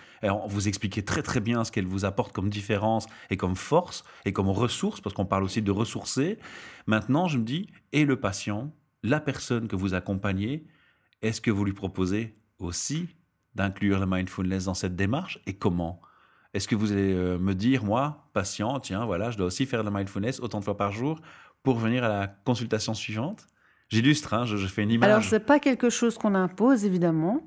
Vous 0.48 0.68
expliquez 0.68 1.02
très 1.02 1.22
très 1.22 1.40
bien 1.40 1.64
ce 1.64 1.72
qu'elle 1.72 1.86
vous 1.86 2.04
apporte 2.04 2.34
comme 2.34 2.50
différence 2.50 3.06
et 3.30 3.38
comme 3.38 3.56
force 3.56 4.04
et 4.26 4.32
comme 4.34 4.50
ressource, 4.50 5.00
parce 5.00 5.14
qu'on 5.14 5.24
parle 5.24 5.44
aussi 5.44 5.62
de 5.62 5.70
ressourcer. 5.70 6.38
Maintenant, 6.86 7.28
je 7.28 7.38
me 7.38 7.44
dis, 7.44 7.68
et 7.92 8.04
le 8.04 8.20
patient, 8.20 8.74
la 9.02 9.20
personne 9.20 9.68
que 9.68 9.76
vous 9.76 9.94
accompagnez, 9.94 10.66
est-ce 11.22 11.40
que 11.40 11.50
vous 11.50 11.64
lui 11.64 11.72
proposez 11.72 12.36
aussi 12.58 13.08
d'inclure 13.54 13.98
la 13.98 14.06
mindfulness 14.06 14.64
dans 14.64 14.74
cette 14.74 14.96
démarche 14.96 15.40
et 15.46 15.54
comment? 15.54 16.00
Est-ce 16.54 16.68
que 16.68 16.74
vous 16.74 16.92
allez 16.92 17.14
euh, 17.14 17.38
me 17.38 17.54
dire, 17.54 17.84
moi, 17.84 18.28
patient, 18.34 18.78
tiens, 18.78 19.06
voilà, 19.06 19.30
je 19.30 19.38
dois 19.38 19.46
aussi 19.46 19.64
faire 19.64 19.80
de 19.82 19.90
la 19.90 19.96
mindfulness 19.96 20.40
autant 20.40 20.60
de 20.60 20.64
fois 20.64 20.76
par 20.76 20.92
jour 20.92 21.20
pour 21.62 21.78
venir 21.78 22.04
à 22.04 22.08
la 22.08 22.26
consultation 22.26 22.94
suivante? 22.94 23.46
J'illustre, 23.88 24.32
hein, 24.32 24.46
je, 24.46 24.56
fais 24.66 24.82
une 24.82 24.90
image. 24.90 25.10
Alors, 25.10 25.22
ce 25.22 25.34
n'est 25.34 25.40
pas 25.40 25.58
quelque 25.58 25.90
chose 25.90 26.16
qu'on 26.16 26.34
impose, 26.34 26.84
évidemment. 26.84 27.42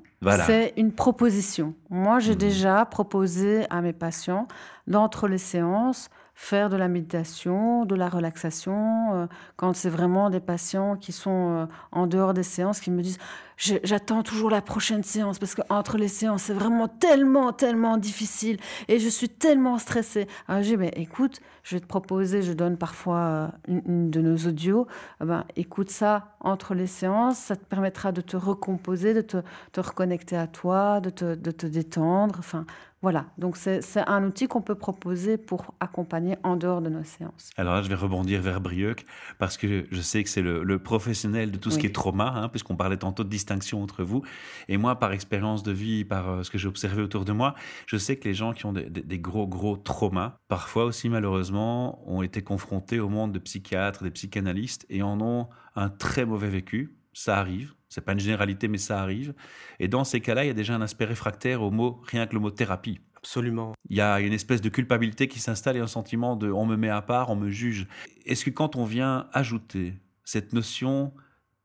C'est 0.46 0.72
une 0.76 0.92
proposition. 0.92 1.74
Moi, 1.90 2.20
j'ai 2.20 2.34
mmh. 2.34 2.38
déjà 2.38 2.84
proposé 2.86 3.66
à 3.68 3.80
mes 3.80 3.92
patients, 3.92 4.48
d'entre 4.86 5.28
les 5.28 5.38
séances, 5.38 6.08
faire 6.34 6.68
de 6.68 6.76
la 6.76 6.86
méditation, 6.88 7.84
de 7.84 7.94
la 7.94 8.08
relaxation, 8.08 9.14
euh, 9.14 9.26
quand 9.56 9.74
c'est 9.74 9.90
vraiment 9.90 10.30
des 10.30 10.40
patients 10.40 10.96
qui 10.96 11.10
sont 11.10 11.50
euh, 11.50 11.66
en 11.92 12.06
dehors 12.06 12.34
des 12.34 12.42
séances, 12.42 12.78
qui 12.80 12.90
me 12.90 13.02
disent 13.02 13.18
j'attends 13.56 14.22
toujours 14.22 14.50
la 14.50 14.60
prochaine 14.60 15.02
séance 15.02 15.38
parce 15.38 15.54
qu'entre 15.54 15.96
les 15.96 16.08
séances, 16.08 16.44
c'est 16.44 16.52
vraiment 16.52 16.88
tellement, 16.88 17.52
tellement 17.52 17.96
difficile 17.96 18.58
et 18.88 18.98
je 18.98 19.08
suis 19.08 19.28
tellement 19.28 19.78
stressée. 19.78 20.26
Alors 20.48 20.62
j'ai 20.62 20.76
dit, 20.76 20.84
écoute, 20.94 21.40
je 21.62 21.76
vais 21.76 21.80
te 21.80 21.86
proposer, 21.86 22.42
je 22.42 22.52
donne 22.52 22.76
parfois 22.76 23.18
euh, 23.18 23.48
une, 23.68 24.10
de 24.10 24.20
nos 24.20 24.36
audios, 24.36 24.86
ben, 25.20 25.44
écoute 25.56 25.90
ça 25.90 26.36
entre 26.40 26.74
les 26.74 26.86
séances, 26.86 27.38
ça 27.38 27.56
te 27.56 27.64
permettra 27.64 28.12
de 28.12 28.20
te 28.20 28.36
recomposer, 28.36 29.14
de 29.14 29.22
te, 29.22 29.38
te 29.72 29.80
reconnecter 29.80 30.36
à 30.36 30.46
toi, 30.46 31.00
de 31.00 31.10
te, 31.10 31.34
de 31.34 31.50
te 31.50 31.66
détendre. 31.66 32.36
Enfin, 32.38 32.66
voilà, 33.02 33.26
donc 33.36 33.56
c'est 33.56 33.80
un 34.08 34.24
outil 34.24 34.48
qu'on 34.48 34.62
peut 34.62 34.74
proposer 34.74 35.36
pour 35.36 35.74
accompagner 35.80 36.38
en 36.42 36.56
dehors 36.56 36.80
de 36.80 36.88
nos 36.88 37.04
séances. 37.04 37.50
Alors 37.56 37.74
là, 37.74 37.82
je 37.82 37.88
vais 37.88 37.94
rebondir 37.94 38.40
vers 38.40 38.60
Brieuc, 38.60 39.04
parce 39.38 39.56
que 39.56 39.86
je 39.90 40.00
sais 40.00 40.24
que 40.24 40.30
c'est 40.30 40.42
le, 40.42 40.78
professionnel 40.78 41.50
de 41.50 41.56
tout 41.56 41.70
ce 41.70 41.78
qui 41.78 41.86
est 41.86 41.94
trauma, 41.94 42.32
hein, 42.34 42.48
puisqu'on 42.48 42.74
parlait 42.74 42.96
tantôt 42.96 43.22
de 43.22 43.28
distinction 43.46 43.82
entre 43.82 44.02
vous. 44.02 44.22
Et 44.68 44.76
moi, 44.76 44.98
par 44.98 45.12
expérience 45.12 45.62
de 45.62 45.72
vie, 45.72 46.04
par 46.04 46.28
euh, 46.28 46.42
ce 46.42 46.50
que 46.50 46.58
j'ai 46.58 46.68
observé 46.68 47.02
autour 47.02 47.24
de 47.24 47.32
moi, 47.32 47.54
je 47.86 47.96
sais 47.96 48.16
que 48.16 48.26
les 48.26 48.34
gens 48.34 48.52
qui 48.52 48.66
ont 48.66 48.72
des, 48.72 49.18
gros, 49.18 49.46
gros 49.46 49.76
traumas, 49.76 50.38
parfois 50.48 50.84
aussi 50.84 51.08
malheureusement, 51.08 52.02
ont 52.10 52.22
été 52.22 52.42
confrontés 52.42 52.98
au 52.98 53.08
monde 53.08 53.32
de 53.32 53.38
psychiatres, 53.38 54.02
des 54.02 54.10
psychanalystes, 54.10 54.86
et 54.90 55.02
en 55.02 55.20
ont 55.20 55.48
un 55.76 55.88
très 55.88 56.26
mauvais 56.26 56.48
vécu. 56.48 56.96
Ça 57.12 57.38
arrive, 57.38 57.74
c'est 57.88 58.02
pas 58.02 58.12
une 58.12 58.20
généralité, 58.20 58.68
mais 58.68 58.78
ça 58.78 59.00
arrive. 59.00 59.34
Et 59.78 59.88
dans 59.88 60.04
ces 60.04 60.20
cas-là, 60.20 60.44
il 60.44 60.48
y 60.48 60.50
a 60.50 60.54
déjà 60.54 60.74
un 60.74 60.82
aspect 60.82 61.06
réfractaire 61.06 61.62
au 61.62 61.70
mot, 61.70 62.00
rien 62.06 62.26
que 62.26 62.34
le 62.34 62.40
mot 62.40 62.50
thérapie. 62.50 63.00
Absolument. 63.16 63.72
Il 63.88 63.96
y 63.96 64.00
a 64.00 64.20
une 64.20 64.32
espèce 64.32 64.60
de 64.60 64.68
culpabilité 64.68 65.26
qui 65.28 65.40
s'installe 65.40 65.76
et 65.76 65.80
un 65.80 65.86
sentiment 65.86 66.36
de 66.36 66.50
on 66.50 66.66
me 66.66 66.76
met 66.76 66.90
à 66.90 67.00
part, 67.00 67.30
on 67.30 67.36
me 67.36 67.48
juge. 67.48 67.86
Est-ce 68.26 68.44
que 68.44 68.50
quand 68.50 68.76
on 68.76 68.84
vient 68.84 69.28
ajouter 69.32 69.94
cette 70.24 70.52
notion 70.52 71.12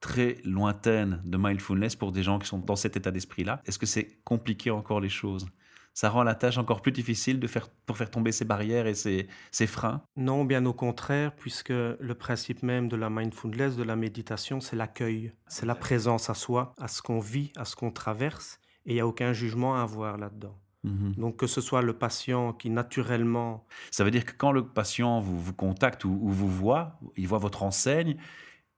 très 0.01 0.38
lointaine 0.43 1.22
de 1.24 1.38
mindfulness 1.38 1.96
pour 1.96 2.12
des 2.12 2.24
gens 2.24 2.39
qui 2.39 2.48
sont 2.48 2.58
dans 2.58 2.75
cet 2.75 2.98
état 2.98 3.12
d'esprit-là, 3.12 3.62
est-ce 3.65 3.79
que 3.79 3.86
c'est 3.86 4.20
compliqué 4.24 4.72
encore 4.72 5.00
les 5.00 5.10
choses? 5.10 5.46
Ça 5.93 6.10
rend 6.10 6.24
la 6.24 6.36
tâche 6.36 6.58
encore 6.58 6.81
plus 6.81 6.93
difficile 6.93 7.39
de 7.39 7.48
faire, 7.48 7.70
pour 7.86 7.98
faire 7.98 8.10
tomber 8.10 8.31
ces 8.31 8.46
barrières 8.46 8.88
et 8.88 8.93
ces, 8.93 9.27
ces 9.51 9.67
freins? 9.67 10.01
Non, 10.15 10.46
bien 10.46 10.65
au 10.65 10.74
contraire, 10.74 11.36
puisque 11.36 11.70
le 11.70 12.13
principe 12.13 12.63
même 12.63 12.88
de 12.88 12.96
la 12.96 13.10
mindfulness, 13.10 13.75
de 13.75 13.84
la 13.84 13.96
méditation, 13.96 14.62
c'est 14.62 14.75
l'accueil, 14.75 15.34
c'est 15.48 15.65
la 15.65 15.75
présence 15.75 16.29
à 16.29 16.34
soi, 16.34 16.74
à 16.79 16.88
ce 16.88 17.01
qu'on 17.01 17.20
vit, 17.20 17.51
à 17.58 17.65
ce 17.65 17.75
qu'on 17.75 17.91
traverse, 17.91 18.60
et 18.86 18.91
il 18.91 18.93
n'y 18.96 19.01
a 19.01 19.08
aucun 19.08 19.34
jugement 19.34 19.75
à 19.75 19.81
avoir 19.81 20.17
là-dedans. 20.17 20.58
Mhm. 20.84 21.15
Donc 21.17 21.38
que 21.38 21.46
ce 21.48 21.62
soit 21.62 21.81
le 21.81 21.93
patient 21.93 22.53
qui 22.53 22.70
naturellement... 22.70 23.67
Ça 23.91 24.03
veut 24.03 24.12
dire 24.12 24.25
que 24.25 24.34
quand 24.36 24.51
le 24.51 24.65
patient 24.65 25.20
vous, 25.20 25.39
vous 25.39 25.53
contacte 25.53 26.05
ou, 26.05 26.17
vous 26.22 26.50
voit, 26.50 27.00
il 27.17 27.27
voit 27.27 27.38
votre 27.38 27.63
enseigne, 27.63 28.17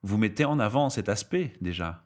vous 0.03 0.17
mettez 0.17 0.45
en 0.45 0.59
avant 0.59 0.89
cet 0.89 1.09
aspect 1.09 1.53
déjà 1.61 2.03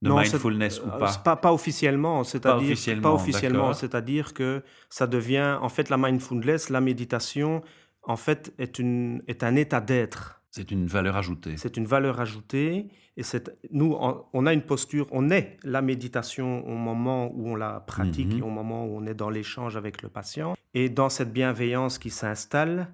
de 0.00 0.10
mindfulness 0.10 0.80
ou 0.80 0.88
pas? 0.88 1.16
pas, 1.24 1.36
pas 1.36 1.52
officiellement, 1.52 2.24
c'est-à-dire 2.24 3.00
pas 3.00 3.12
officiellement, 3.12 3.74
c'est-à-dire 3.74 4.34
que 4.34 4.62
ça 4.88 5.06
devient 5.06 5.58
en 5.60 5.68
fait 5.68 5.90
la 5.90 5.96
mindfulness, 5.96 6.70
la 6.70 6.80
méditation, 6.80 7.62
en 8.02 8.16
fait 8.16 8.52
est 8.58 8.78
une 8.78 9.22
est 9.28 9.44
un 9.44 9.56
état 9.56 9.80
d'être. 9.80 10.40
C'est 10.50 10.70
une 10.70 10.86
valeur 10.86 11.16
ajoutée. 11.16 11.56
C'est 11.56 11.78
une 11.78 11.86
valeur 11.86 12.20
ajoutée 12.20 12.88
et 13.16 13.22
c'est 13.22 13.50
nous 13.70 13.96
on 14.32 14.46
a 14.46 14.52
une 14.52 14.62
posture, 14.62 15.06
on 15.10 15.30
est 15.30 15.56
la 15.62 15.82
méditation 15.82 16.66
au 16.66 16.74
moment 16.74 17.30
où 17.32 17.48
on 17.48 17.56
la 17.56 17.80
pratique 17.80 18.32
mhm. 18.32 18.38
et 18.38 18.42
au 18.42 18.50
moment 18.50 18.86
où 18.86 18.98
on 18.98 19.06
est 19.06 19.14
dans 19.14 19.30
l'échange 19.30 19.76
avec 19.76 20.02
le 20.02 20.08
patient 20.08 20.54
et 20.74 20.88
dans 20.88 21.08
cette 21.08 21.32
bienveillance 21.32 21.98
qui 21.98 22.10
s'installe, 22.10 22.88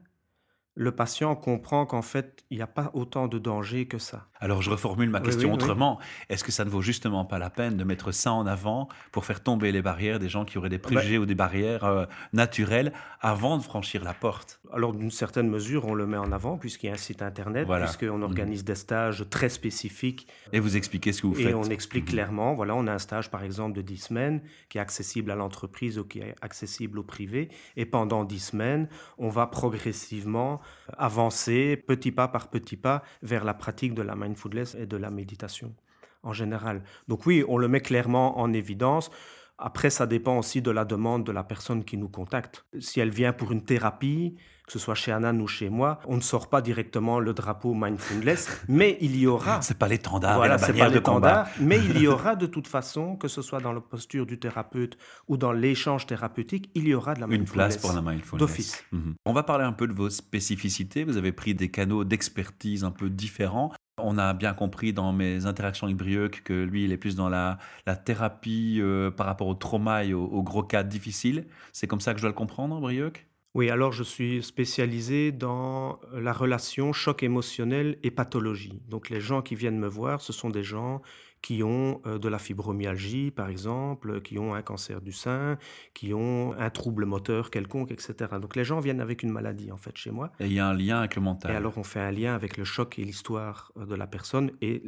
le 0.78 0.92
patient 0.92 1.34
comprend 1.34 1.86
qu'en 1.86 2.02
fait, 2.02 2.44
il 2.50 2.56
n'y 2.56 2.62
a 2.62 2.68
pas 2.68 2.92
autant 2.94 3.26
de 3.26 3.40
danger 3.40 3.86
que 3.86 3.98
ça. 3.98 4.28
Alors 4.38 4.62
je 4.62 4.70
reformule 4.70 5.10
ma 5.10 5.20
question 5.20 5.52
autrement. 5.52 5.98
Est-ce 6.28 6.44
que 6.44 6.52
ça 6.52 6.64
ne 6.64 6.70
vaut 6.70 6.82
justement 6.82 7.24
pas 7.24 7.40
la 7.40 7.50
peine 7.50 7.76
de 7.76 7.82
mettre 7.82 8.12
ça 8.12 8.32
en 8.32 8.46
avant 8.46 8.88
pour 9.10 9.24
faire 9.24 9.42
tomber 9.42 9.72
les 9.72 9.82
barrières 9.82 10.20
des 10.20 10.28
gens 10.28 10.44
qui 10.44 10.56
auraient 10.56 10.68
des 10.68 10.78
préjugés 10.78 11.18
ou 11.18 11.26
des 11.26 11.34
barrières 11.34 11.82
euh, 11.84 12.06
naturelles 12.32 12.92
avant 13.20 13.58
de 13.58 13.62
franchir 13.64 14.04
la 14.04 14.14
porte? 14.14 14.60
Alors 14.72 14.92
d'une 14.92 15.10
certaine 15.10 15.48
mesure, 15.48 15.84
on 15.84 15.94
le 15.94 16.06
met 16.06 16.16
en 16.16 16.30
avant 16.30 16.56
puisqu'il 16.56 16.86
y 16.86 16.90
a 16.90 16.92
un 16.92 16.96
site 16.96 17.22
internet, 17.22 17.66
puisqu'on 17.66 18.22
organise 18.22 18.62
des 18.62 18.76
stages 18.76 19.28
très 19.28 19.48
spécifiques. 19.48 20.28
Et 20.52 20.60
vous 20.60 20.76
expliquez 20.76 21.12
ce 21.12 21.22
que 21.22 21.26
vous 21.26 21.34
faites. 21.34 21.46
Et 21.46 21.54
on 21.54 21.64
explique 21.64 22.04
mhm. 22.04 22.10
clairement, 22.10 22.54
voilà, 22.54 22.76
on 22.76 22.86
a 22.86 22.92
un 22.92 23.00
stage 23.00 23.32
par 23.32 23.42
exemple 23.42 23.74
de 23.74 23.82
10 23.82 23.96
semaines 23.96 24.42
qui 24.68 24.78
est 24.78 24.80
accessible 24.80 25.32
à 25.32 25.34
l'entreprise 25.34 25.98
ou 25.98 26.04
qui 26.04 26.20
est 26.20 26.36
accessible 26.40 27.00
au 27.00 27.02
privé. 27.02 27.48
Et 27.76 27.84
pendant 27.84 28.22
10 28.22 28.38
semaines, 28.38 28.88
on 29.18 29.28
va 29.28 29.48
progressivement 29.48 30.60
avancer 30.96 31.76
petit 31.76 32.12
pas 32.12 32.28
par 32.28 32.48
petit 32.48 32.76
pas 32.76 33.02
vers 33.22 33.44
la 33.44 33.54
pratique 33.54 33.94
de 33.94 34.02
la 34.02 34.16
mindfulness 34.16 34.74
et 34.74 34.86
de 34.86 34.96
la 34.96 35.10
méditation 35.10 35.74
en 36.22 36.32
général. 36.32 36.82
Donc 37.06 37.26
oui, 37.26 37.44
on 37.48 37.58
le 37.58 37.68
met 37.68 37.80
clairement 37.80 38.38
en 38.38 38.52
évidence. 38.52 39.10
Après, 39.58 39.90
ça 39.90 40.06
dépend 40.06 40.38
aussi 40.38 40.62
de 40.62 40.70
la 40.70 40.84
demande 40.84 41.24
de 41.24 41.32
la 41.32 41.42
personne 41.42 41.84
qui 41.84 41.96
nous 41.96 42.08
contacte. 42.08 42.64
Si 42.78 43.00
elle 43.00 43.10
vient 43.10 43.32
pour 43.32 43.50
une 43.52 43.64
thérapie, 43.64 44.36
que 44.68 44.72
ce 44.74 44.78
soit 44.78 44.94
chez 44.94 45.12
Anan 45.12 45.40
ou 45.40 45.46
chez 45.46 45.70
moi, 45.70 45.98
on 46.06 46.16
ne 46.16 46.20
sort 46.20 46.50
pas 46.50 46.60
directement 46.60 47.20
le 47.20 47.32
drapeau 47.32 47.72
mindfulness, 47.72 48.64
mais 48.68 48.98
il 49.00 49.16
y 49.16 49.26
aura. 49.26 49.62
C'est 49.62 49.78
pas 49.78 49.88
l'étendard, 49.88 50.36
voilà, 50.36 50.58
c'est 50.58 50.74
pas 50.74 50.90
l'étendard, 50.90 51.48
mais 51.58 51.78
il 51.78 51.98
y 51.98 52.06
aura 52.06 52.36
de 52.36 52.44
toute 52.44 52.68
façon, 52.68 53.16
que 53.16 53.28
ce 53.28 53.40
soit 53.40 53.60
dans 53.60 53.72
la 53.72 53.80
posture 53.80 54.26
du 54.26 54.38
thérapeute 54.38 54.98
ou 55.26 55.38
dans 55.38 55.52
l'échange 55.52 56.04
thérapeutique, 56.04 56.70
il 56.74 56.86
y 56.86 56.92
aura 56.92 57.14
de 57.14 57.20
la 57.20 57.26
mindfulness. 57.26 57.48
Une 57.48 57.54
place 57.54 57.76
pour 57.78 57.92
la 57.94 58.02
mindfulness. 58.02 58.38
D'office. 58.38 58.84
Mhm. 58.92 59.14
On 59.24 59.32
va 59.32 59.42
parler 59.42 59.64
un 59.64 59.72
peu 59.72 59.86
de 59.86 59.94
vos 59.94 60.10
spécificités. 60.10 61.04
Vous 61.04 61.16
avez 61.16 61.32
pris 61.32 61.54
des 61.54 61.70
canaux 61.70 62.04
d'expertise 62.04 62.84
un 62.84 62.90
peu 62.90 63.08
différents. 63.08 63.72
On 64.00 64.18
a 64.18 64.34
bien 64.34 64.52
compris 64.52 64.92
dans 64.92 65.12
mes 65.12 65.46
interactions 65.46 65.86
avec 65.86 65.96
Brieuc 65.96 66.42
que 66.44 66.52
lui, 66.52 66.84
il 66.84 66.92
est 66.92 66.98
plus 66.98 67.16
dans 67.16 67.28
la, 67.28 67.58
thérapie 68.04 68.78
euh, 68.80 69.10
par 69.10 69.26
rapport 69.26 69.48
au 69.48 69.54
trauma 69.54 70.04
et 70.04 70.12
aux, 70.12 70.42
gros 70.42 70.62
cas 70.62 70.82
difficiles. 70.82 71.46
C'est 71.72 71.86
comme 71.86 72.00
ça 72.00 72.12
que 72.12 72.18
je 72.18 72.22
dois 72.22 72.30
le 72.30 72.36
comprendre, 72.36 72.80
Brieuc? 72.80 73.27
Oui, 73.58 73.70
alors 73.70 73.90
je 73.90 74.04
suis 74.04 74.40
spécialisé 74.40 75.32
dans 75.32 75.98
la 76.12 76.32
relation 76.32 76.92
choc 76.92 77.24
émotionnel 77.24 77.98
et 78.04 78.12
pathologie. 78.12 78.80
Donc 78.88 79.10
les 79.10 79.20
gens 79.20 79.42
qui 79.42 79.56
viennent 79.56 79.80
me 79.80 79.88
voir, 79.88 80.20
ce 80.20 80.32
sont 80.32 80.48
des 80.48 80.62
gens 80.62 81.02
qui 81.42 81.64
ont 81.64 82.00
euh, 82.06 82.18
de 82.20 82.28
la 82.28 82.38
fibromyalgie, 82.38 83.32
par 83.32 83.48
exemple, 83.48 84.20
qui 84.20 84.38
ont 84.38 84.54
un 84.54 84.62
cancer 84.62 85.00
du 85.00 85.10
sein, 85.10 85.58
qui 85.92 86.14
ont 86.14 86.54
un 86.56 86.70
trouble 86.70 87.04
moteur 87.04 87.50
quelconque, 87.50 87.90
etc. 87.90 88.14
Donc 88.40 88.54
les 88.54 88.64
gens 88.64 88.78
viennent 88.78 89.00
avec 89.00 89.24
une 89.24 89.32
maladie, 89.32 89.72
en 89.72 89.76
fait, 89.76 89.96
chez 89.96 90.12
moi. 90.12 90.30
Et 90.38 90.46
il 90.46 90.52
y 90.52 90.60
a 90.60 90.68
un 90.68 90.74
lien 90.74 90.98
avec 90.98 91.16
le 91.16 91.22
mental. 91.22 91.50
Et 91.50 91.56
alors 91.56 91.78
on 91.78 91.82
fait 91.82 91.98
un 91.98 92.12
lien 92.12 92.36
avec 92.36 92.58
le 92.58 92.64
choc 92.64 92.96
et 93.00 93.04
l'histoire 93.04 93.72
euh, 93.76 93.86
de 93.86 93.96
la 93.96 94.06
personne 94.06 94.52
et 94.62 94.84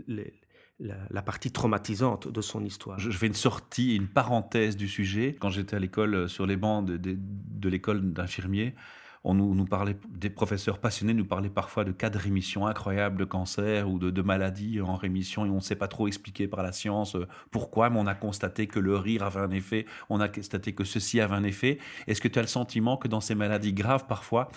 la, 0.81 1.23
partie 1.23 1.51
traumatisante 1.51 2.29
de 2.29 2.41
son 2.41 2.65
histoire. 2.65 2.99
Je, 2.99 3.11
fais 3.11 3.27
une 3.27 3.35
sortie, 3.35 3.97
une 3.97 4.09
parenthèse 4.09 4.77
du 4.77 4.89
sujet. 4.89 5.37
Quand 5.39 5.51
j'étais 5.51 5.77
à 5.77 5.79
l'école, 5.79 6.15
euh, 6.15 6.29
sur 6.29 6.47
les 6.47 6.57
bancs 6.57 6.85
de 6.85 7.69
l'école 7.69 8.13
d'infirmiers, 8.13 8.75
on 9.23 9.35
nous, 9.35 9.67
parlait, 9.67 9.97
des 10.09 10.31
professeurs 10.31 10.79
passionnés 10.79 11.13
nous 11.13 11.27
parlaient 11.27 11.51
parfois 11.51 11.85
de 11.85 11.93
cas 11.93 12.09
de 12.09 12.17
rémission 12.17 12.67
incroyables 12.67 13.19
de 13.19 13.27
cancer 13.27 13.91
ou 13.91 13.99
de, 13.99 14.23
maladies 14.23 14.81
en 14.81 14.97
rémission 14.97 15.45
et 15.45 15.51
on 15.51 15.57
ne 15.57 15.61
sait 15.61 15.77
pas 15.77 15.89
trop 15.89 16.09
expliquer 16.09 16.49
par 16.49 16.63
la 16.63 16.73
science 16.73 17.17
euh, 17.17 17.29
pourquoi, 17.51 17.91
mais 17.91 17.99
on 17.99 18.07
a 18.07 18.15
constaté 18.15 18.67
que 18.67 18.79
le 18.79 18.97
rire 18.97 19.23
avait 19.23 19.41
un 19.41 19.51
effet, 19.51 19.85
on 20.09 20.21
a 20.21 20.29
constaté 20.29 20.73
que 20.73 20.85
ceci 20.85 21.21
avait 21.21 21.35
un 21.35 21.45
effet. 21.45 21.79
Est-ce 22.07 22.23
que 22.23 22.29
tu 22.29 22.39
as 22.39 22.43
le 22.43 22.49
sentiment 22.49 22.97
que 22.97 23.09
dans 23.09 23.21
ces 23.21 23.35
maladies 23.35 23.75
graves, 23.75 24.07
parfois, 24.07 24.49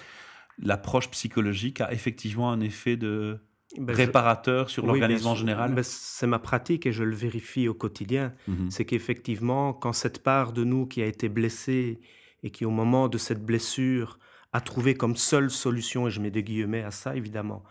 l'approche 0.57 1.09
psychologique 1.09 1.81
a 1.81 1.91
effectivement 1.91 2.49
un 2.49 2.61
effet 2.61 2.95
de, 2.95 3.39
ben, 3.77 3.95
réparateur 3.95 4.69
sur 4.69 4.85
l'organisme 4.85 5.27
en 5.27 5.35
général 5.35 5.73
ben, 5.73 5.83
C'est 5.83 6.27
ma 6.27 6.39
pratique 6.39 6.85
et 6.85 6.91
je 6.91 7.03
le 7.03 7.15
vérifie 7.15 7.67
au 7.67 7.73
quotidien. 7.73 8.33
Mhm. 8.47 8.69
C'est 8.69 8.85
qu'effectivement, 8.85 9.73
quand 9.73 9.93
cette 9.93 10.21
part 10.21 10.53
de 10.53 10.63
nous 10.63 10.85
qui 10.85 11.01
a 11.01 11.05
été 11.05 11.29
blessée 11.29 11.99
et 12.43 12.51
qui 12.51 12.65
au 12.65 12.71
moment 12.71 13.07
de 13.07 13.17
cette 13.17 13.43
blessure 13.43 14.19
à 14.51 14.61
trouver 14.61 14.93
comme 14.93 15.15
seule 15.15 15.49
solution, 15.49 16.07
et 16.07 16.11
je 16.11 16.21
mets 16.21 16.29
des 16.29 16.43
guillemets 16.43 16.83
à 16.83 16.91
ça 16.91 17.15
évidemment, 17.15 17.63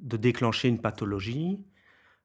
de 0.00 0.16
déclencher 0.16 0.68
une 0.68 0.80
pathologie, 0.80 1.64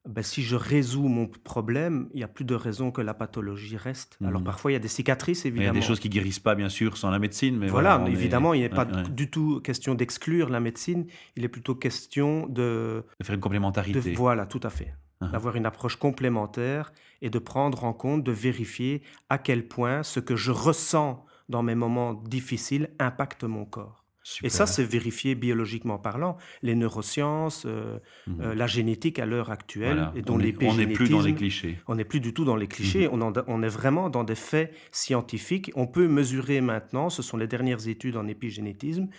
ben, 0.08 0.22
si 0.22 0.44
je 0.44 0.58
résous 0.58 1.08
mon 1.08 1.28
problème, 1.28 2.10
il 2.14 2.18
n'y 2.18 2.24
a 2.24 2.28
plus 2.28 2.44
de 2.44 2.56
raison 2.56 2.92
que 2.92 3.02
la 3.02 3.14
pathologie 3.14 3.78
reste. 3.78 4.18
Alors 4.24 4.42
mhm. 4.42 4.46
parfois, 4.46 4.72
il 4.72 4.74
y 4.74 4.78
a 4.78 4.80
des 4.80 4.90
cicatrices, 4.90 5.46
évidemment. 5.46 5.72
Il 5.72 5.76
y 5.76 5.78
a 5.78 5.82
des 5.82 5.86
choses 5.86 6.00
qui 6.00 6.10
guérissent 6.10 6.40
pas, 6.40 6.56
bien 6.56 6.70
sûr, 6.70 6.98
sans 6.98 7.10
la 7.10 7.20
médecine. 7.20 7.58
Mais 7.58 7.68
voilà, 7.68 8.04
évidemment, 8.08 8.54
il 8.54 8.62
n'est 8.62 8.70
pas 8.70 8.86
du 8.86 9.30
tout 9.30 9.62
question 9.62 9.96
d'exclure 9.96 10.50
la 10.50 10.60
médecine. 10.60 11.06
Il 11.38 11.46
est 11.46 11.50
plutôt 11.50 11.76
question 11.76 12.48
de... 12.48 13.06
De 13.20 13.26
faire 13.26 13.36
une 13.36 13.42
complémentarité. 13.42 14.14
voilà, 14.14 14.46
tout 14.46 14.60
à 14.64 14.70
fait. 14.70 14.94
Uh-huh. 15.22 15.32
D'avoir 15.32 15.56
une 15.56 15.66
approche 15.66 15.96
complémentaire 15.96 16.92
et 17.22 17.30
de 17.30 17.40
prendre 17.40 17.86
en 17.86 17.94
compte, 17.94 18.24
de 18.24 18.32
vérifier 18.32 19.04
à 19.30 19.38
quel 19.38 19.68
point 19.68 20.04
ce 20.04 20.20
que 20.20 20.36
je 20.36 20.52
ressens 20.52 21.26
dans 21.48 21.64
mes 21.64 21.76
moments 21.76 22.14
difficiles 22.14 22.90
impacte 23.00 23.46
mon 23.46 23.64
corps. 23.64 24.03
Et 24.42 24.50
ça, 24.50 24.66
c'est 24.66 24.84
vérifié 24.84 25.36
biologiquement 25.36 25.98
parlant. 25.98 26.38
Les 26.62 26.76
neurosciences, 26.76 27.66
euh, 27.66 28.00
mhm. 28.28 28.42
euh, 28.42 28.56
la 28.56 28.68
génétique 28.68 29.20
à 29.20 29.26
l'heure 29.26 29.52
actuelle, 29.52 30.10
et 30.16 30.22
dont 30.22 30.36
on 30.36 30.38
n'est 30.38 30.54
plus 30.88 31.10
dans 31.10 31.22
les 31.22 31.34
clichés. 31.34 31.78
On 31.88 31.96
n'est 31.96 32.06
plus 32.06 32.20
du 32.20 32.34
tout 32.34 32.46
dans 32.46 32.56
les 32.56 32.68
clichés. 32.68 33.08
Mhm. 33.08 33.22
on, 33.22 33.34
on, 33.48 33.64
est 33.64 33.68
vraiment 33.70 34.10
dans 34.10 34.24
des 34.24 34.36
faits 34.36 34.74
scientifiques. 34.92 35.72
On 35.76 35.88
peut 35.88 36.08
mesurer 36.08 36.62
maintenant, 36.62 37.10
ce 37.10 37.22
sont 37.22 37.38
les 37.38 37.48
dernières 37.48 37.88
études 37.88 38.16
en 38.16 38.28
épigénétisme 38.28 39.10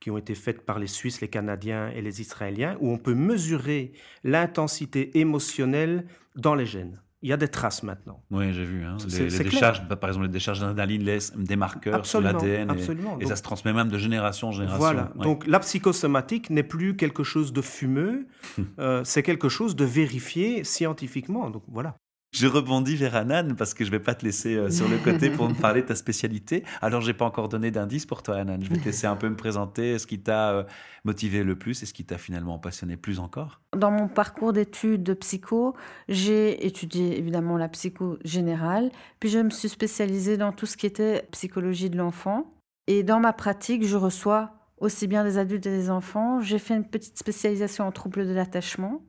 qui 0.00 0.10
ont 0.10 0.18
été 0.18 0.34
faites 0.34 0.66
par 0.66 0.78
les 0.78 0.86
Suisses, 0.86 1.20
les 1.20 1.28
Canadiens 1.28 1.90
et 1.90 2.02
les 2.02 2.20
Israéliens, 2.20 2.76
où 2.80 2.90
on 2.90 2.98
peut 2.98 3.14
mesurer 3.14 3.92
l'intensité 4.22 5.18
émotionnelle 5.18 6.06
dans 6.36 6.54
les 6.54 6.66
gènes 6.66 7.00
il 7.24 7.30
y 7.30 7.32
a 7.32 7.38
des 7.38 7.48
traces 7.48 7.82
maintenant. 7.82 8.22
Oui, 8.30 8.52
j'ai 8.52 8.66
vu. 8.66 8.84
Hein. 8.84 8.98
Les, 9.10 9.28
décharges, 9.28 9.88
par 9.88 10.10
exemple, 10.10 10.26
les 10.26 10.32
décharges 10.32 10.60
d'adrénaline 10.60 11.04
laissent 11.04 11.34
des 11.34 11.56
marqueurs 11.56 12.04
sur 12.04 12.20
l'ADN. 12.20 12.70
Et, 13.18 13.24
ça 13.24 13.36
se 13.36 13.42
transmet 13.42 13.72
même 13.72 13.88
de 13.88 13.96
génération 13.96 14.48
en 14.48 14.52
génération. 14.52 14.78
Voilà. 14.78 15.10
Donc 15.16 15.46
la 15.46 15.58
psychosomatique 15.60 16.50
n'est 16.50 16.62
plus 16.62 16.96
quelque 16.96 17.24
chose 17.24 17.54
de 17.54 17.62
fumeux, 17.62 18.26
euh, 18.78 19.00
c'est 19.04 19.22
quelque 19.22 19.48
chose 19.48 19.74
de 19.74 19.86
vérifié 19.86 20.64
scientifiquement. 20.64 21.48
Donc 21.48 21.62
voilà. 21.66 21.96
Je 22.34 22.48
rebondis 22.48 22.96
vers 22.96 23.14
Anan 23.14 23.54
parce 23.54 23.74
que 23.74 23.84
je 23.84 23.92
vais 23.92 24.00
pas 24.00 24.16
te 24.16 24.24
laisser 24.24 24.56
euh, 24.56 24.68
sur 24.68 24.88
le 24.88 24.98
côté 24.98 25.30
pour 25.30 25.48
me 25.48 25.54
parler 25.54 25.82
de 25.82 25.86
ta 25.86 25.94
spécialité. 25.94 26.64
Alors, 26.82 27.00
j'ai 27.00 27.14
pas 27.14 27.24
encore 27.24 27.48
donné 27.48 27.70
d'indice 27.70 28.06
pour 28.06 28.24
toi, 28.24 28.38
Anan. 28.38 28.60
Je 28.60 28.68
vais 28.70 28.76
te 28.76 28.84
laisser 28.86 29.06
un 29.06 29.14
peu 29.14 29.28
me 29.28 29.36
présenter 29.36 30.00
ce 30.00 30.06
qui 30.08 30.18
t'a 30.18 30.50
euh, 30.50 30.64
motivé 31.04 31.44
le 31.44 31.56
plus 31.56 31.80
et 31.84 31.86
ce 31.86 31.94
qui 31.94 32.04
t'a 32.04 32.18
finalement 32.18 32.58
passionné 32.58 32.96
plus 32.96 33.20
encore. 33.20 33.60
Dans 33.76 33.92
mon 33.92 34.08
parcours 34.08 34.52
d'études 34.52 35.04
de 35.04 35.14
psycho, 35.14 35.76
j'ai 36.08 36.66
étudié 36.66 37.16
évidemment 37.16 37.56
la 37.56 37.68
psycho 37.68 38.18
générale, 38.24 38.90
puis 39.20 39.28
je 39.28 39.38
me 39.38 39.50
suis 39.50 39.68
spécialisée 39.68 40.36
dans 40.36 40.50
tout 40.50 40.66
ce 40.66 40.76
qui 40.76 40.86
était 40.86 41.28
psychologie 41.30 41.88
de 41.88 41.96
l'enfant. 41.96 42.52
Et 42.88 43.04
dans 43.04 43.20
ma 43.20 43.32
pratique, 43.32 43.86
je 43.86 43.96
reçois 43.96 44.54
aussi 44.78 45.06
bien 45.06 45.22
des 45.22 45.38
adultes 45.38 45.66
et 45.66 45.70
des 45.70 45.88
enfants. 45.88 46.40
J'ai 46.40 46.58
fait 46.58 46.74
une 46.74 46.88
petite 46.88 47.16
spécialisation 47.16 47.86
en 47.86 47.92
troubles 47.92 48.26
de 48.26 48.32
l'attachement, 48.32 49.02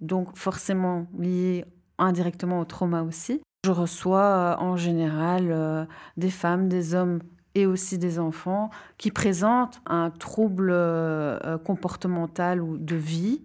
donc 0.00 0.38
forcément 0.38 1.06
lié 1.18 1.66
indirectement 2.02 2.60
au 2.60 2.64
trauma 2.64 3.02
aussi. 3.02 3.40
Je 3.64 3.70
reçois 3.70 4.24
euh, 4.24 4.56
en 4.56 4.76
général 4.76 5.48
euh, 5.50 5.84
des 6.16 6.30
femmes, 6.30 6.68
des 6.68 6.94
hommes 6.94 7.20
et 7.54 7.66
aussi 7.66 7.98
des 7.98 8.18
enfants 8.18 8.70
qui 8.98 9.10
présentent 9.10 9.80
un 9.86 10.10
trouble 10.10 10.70
euh, 10.72 11.58
comportemental 11.58 12.60
ou 12.60 12.76
de 12.76 12.96
vie. 12.96 13.42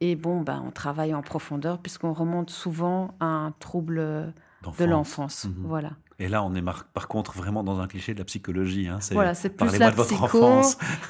Et 0.00 0.16
bon, 0.16 0.42
ben, 0.42 0.62
on 0.66 0.70
travaille 0.70 1.14
en 1.14 1.22
profondeur 1.22 1.78
puisqu'on 1.78 2.12
remonte 2.12 2.50
souvent 2.50 3.14
à 3.20 3.26
un 3.26 3.52
trouble 3.52 4.34
de 4.78 4.84
l'enfance. 4.84 5.46
Mhm. 5.46 5.64
Voilà. 5.66 5.92
Et 6.18 6.28
là, 6.28 6.44
on 6.44 6.54
est 6.54 6.62
par 6.62 7.08
contre 7.08 7.32
vraiment 7.32 7.64
dans 7.64 7.80
un 7.80 7.88
cliché 7.88 8.12
de 8.12 8.18
la 8.18 8.24
psychologie. 8.24 8.86
Hein. 8.86 8.98
Voilà, 9.12 9.34
c'est 9.34 9.50
plus 9.50 9.78
la 9.78 9.90
psycho. 9.92 10.60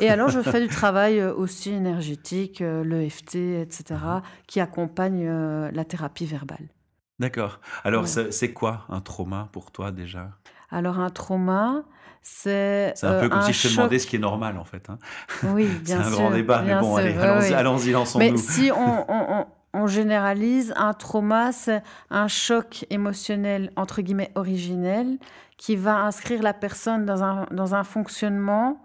Et 0.01 0.09
alors, 0.09 0.29
je 0.29 0.41
fais 0.43 0.61
du 0.61 0.69
travail 0.69 1.23
aussi 1.23 1.71
énergétique, 1.71 2.61
l'EFT, 2.61 3.35
etc., 3.35 3.85
mhm. 3.91 4.23
qui 4.47 4.61
accompagne 4.61 5.29
la 5.29 5.85
thérapie 5.85 6.25
verbale. 6.25 6.69
D'accord. 7.19 7.61
Alors, 7.85 8.07
c'est 8.09 8.53
quoi 8.53 8.85
un 8.89 9.01
trauma 9.01 9.49
pour 9.53 9.71
toi 9.71 9.91
déjà? 9.91 10.31
Alors, 10.71 10.99
un 10.99 11.11
trauma, 11.11 11.85
c'est. 12.23 12.93
C'est 12.97 13.07
un 13.07 13.21
peu 13.21 13.29
comme 13.29 13.43
si 13.43 13.53
je 13.53 13.69
te 13.69 13.75
demandais 13.75 13.99
ce 13.99 14.07
qui 14.07 14.17
est 14.17 14.21
normal, 14.21 14.59
en 14.59 14.65
fait. 14.65 14.89
Hein. 14.91 14.99
Oui, 15.45 15.67
bien 15.85 15.97
sûr. 15.97 16.05
c'est 16.05 16.11
un 16.11 16.17
grand 16.17 16.31
débat, 16.31 16.63
mais 16.63 16.79
bon, 16.81 16.97
allez, 16.97 17.17
allons-y, 17.17 17.55
allons-y, 17.55 17.91
lançons-nous. 17.93 18.33
Mais 18.33 18.37
si 18.37 18.71
on 18.77 19.47
on 19.75 19.89
généralise, 19.89 20.73
un 20.77 20.95
trauma, 20.95 21.51
c'est 21.53 21.83
un 22.09 22.29
choc 22.29 22.87
émotionnel, 22.91 23.73
entre 23.77 24.03
guillemets, 24.03 24.31
originel, 24.37 25.19
qui 25.59 25.75
va 25.75 25.99
inscrire 26.05 26.43
la 26.43 26.55
personne 26.55 27.05
dans 27.05 27.25
un, 27.25 27.47
dans 27.51 27.75
un 27.75 27.83
fonctionnement 27.83 28.81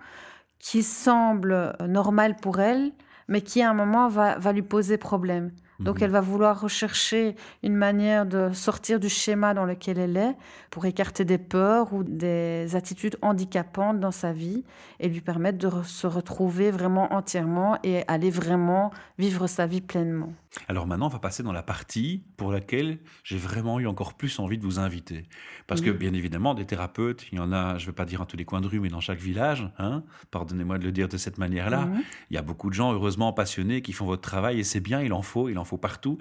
qui 0.58 0.82
semble 0.84 1.76
normal 1.88 2.36
pour 2.36 2.60
elle, 2.60 2.92
mais 3.28 3.42
qui 3.42 3.62
à 3.62 3.70
un 3.70 3.74
moment 3.74 4.10
va, 4.10 4.40
va 4.40 4.52
lui 4.52 4.64
poser 4.64 4.98
problème. 4.98 5.52
Donc 5.80 5.98
mhm. 5.98 6.04
elle 6.04 6.12
va 6.12 6.22
vouloir 6.22 6.60
rechercher 6.60 7.36
une 7.64 7.76
manière 7.76 8.26
de 8.26 8.52
sortir 8.54 9.00
du 9.00 9.10
schéma 9.10 9.54
dans 9.54 9.66
lequel 9.66 9.98
elle 9.98 10.18
est 10.18 10.36
pour 10.70 10.86
écarter 10.86 11.26
des 11.26 11.38
peurs 11.38 11.94
ou 11.94 12.04
des 12.04 12.76
attitudes 12.76 13.18
handicapantes 13.22 14.00
dans 14.00 14.12
sa 14.12 14.34
vie 14.34 14.64
et 15.00 15.10
lui 15.10 15.22
permettre 15.22 15.58
de 15.58 15.70
se 15.84 16.08
retrouver 16.08 16.72
vraiment 16.72 17.14
entièrement 17.14 17.78
et 17.84 18.04
aller 18.08 18.30
vraiment 18.30 18.92
vivre 19.18 19.48
sa 19.48 19.66
vie 19.66 19.82
pleinement. 19.82 20.34
Alors 20.68 20.88
maintenant, 20.88 21.06
on 21.06 21.10
va 21.10 21.20
passer 21.20 21.44
dans 21.44 21.52
la 21.52 21.62
partie 21.62 22.24
pour 22.36 22.52
laquelle 22.52 22.98
j'ai 23.24 23.38
vraiment 23.38 23.80
eu 23.80 23.88
encore 23.88 24.16
plus 24.16 24.40
envie 24.40 24.58
de 24.58 24.64
vous 24.64 24.80
inviter. 24.80 25.26
Parce 25.68 25.82
que 25.82 25.92
bien 25.92 26.14
évidemment, 26.14 26.56
des 26.56 26.66
thérapeutes, 26.66 27.28
il 27.32 27.38
y 27.38 27.42
en 27.42 27.52
a, 27.52 27.78
je 27.78 27.84
ne 27.84 27.88
vais 27.88 27.96
pas 27.96 28.06
dire 28.06 28.22
à 28.22 28.26
tous 28.26 28.36
les 28.36 28.46
coins 28.46 28.62
de 28.62 28.68
rue, 28.68 28.80
mais 28.80 28.90
dans 28.90 29.00
chaque 29.00 29.20
village, 29.20 29.72
hein, 29.78 30.04
pardonnez-moi 30.32 30.80
de 30.80 30.86
le 30.86 30.92
dire 30.92 31.08
de 31.08 31.18
cette 31.18 31.38
manière-là, 31.38 31.86
mhm. 31.86 32.02
il 32.32 32.34
y 32.34 32.38
a 32.38 32.42
beaucoup 32.42 32.70
de 32.70 32.74
gens 32.74 32.92
heureusement 32.94 33.32
passionnés 33.32 33.82
qui 33.82 33.94
font 33.94 34.06
votre 34.06 34.22
travail 34.22 34.60
et 34.60 34.64
c'est 34.64 34.80
bien, 34.80 35.02
il 35.02 35.14
en 35.14 35.22
faut, 35.22 35.50
il 35.50 35.58
en 35.60 35.66
faut 35.66 35.69
partout. 35.78 36.18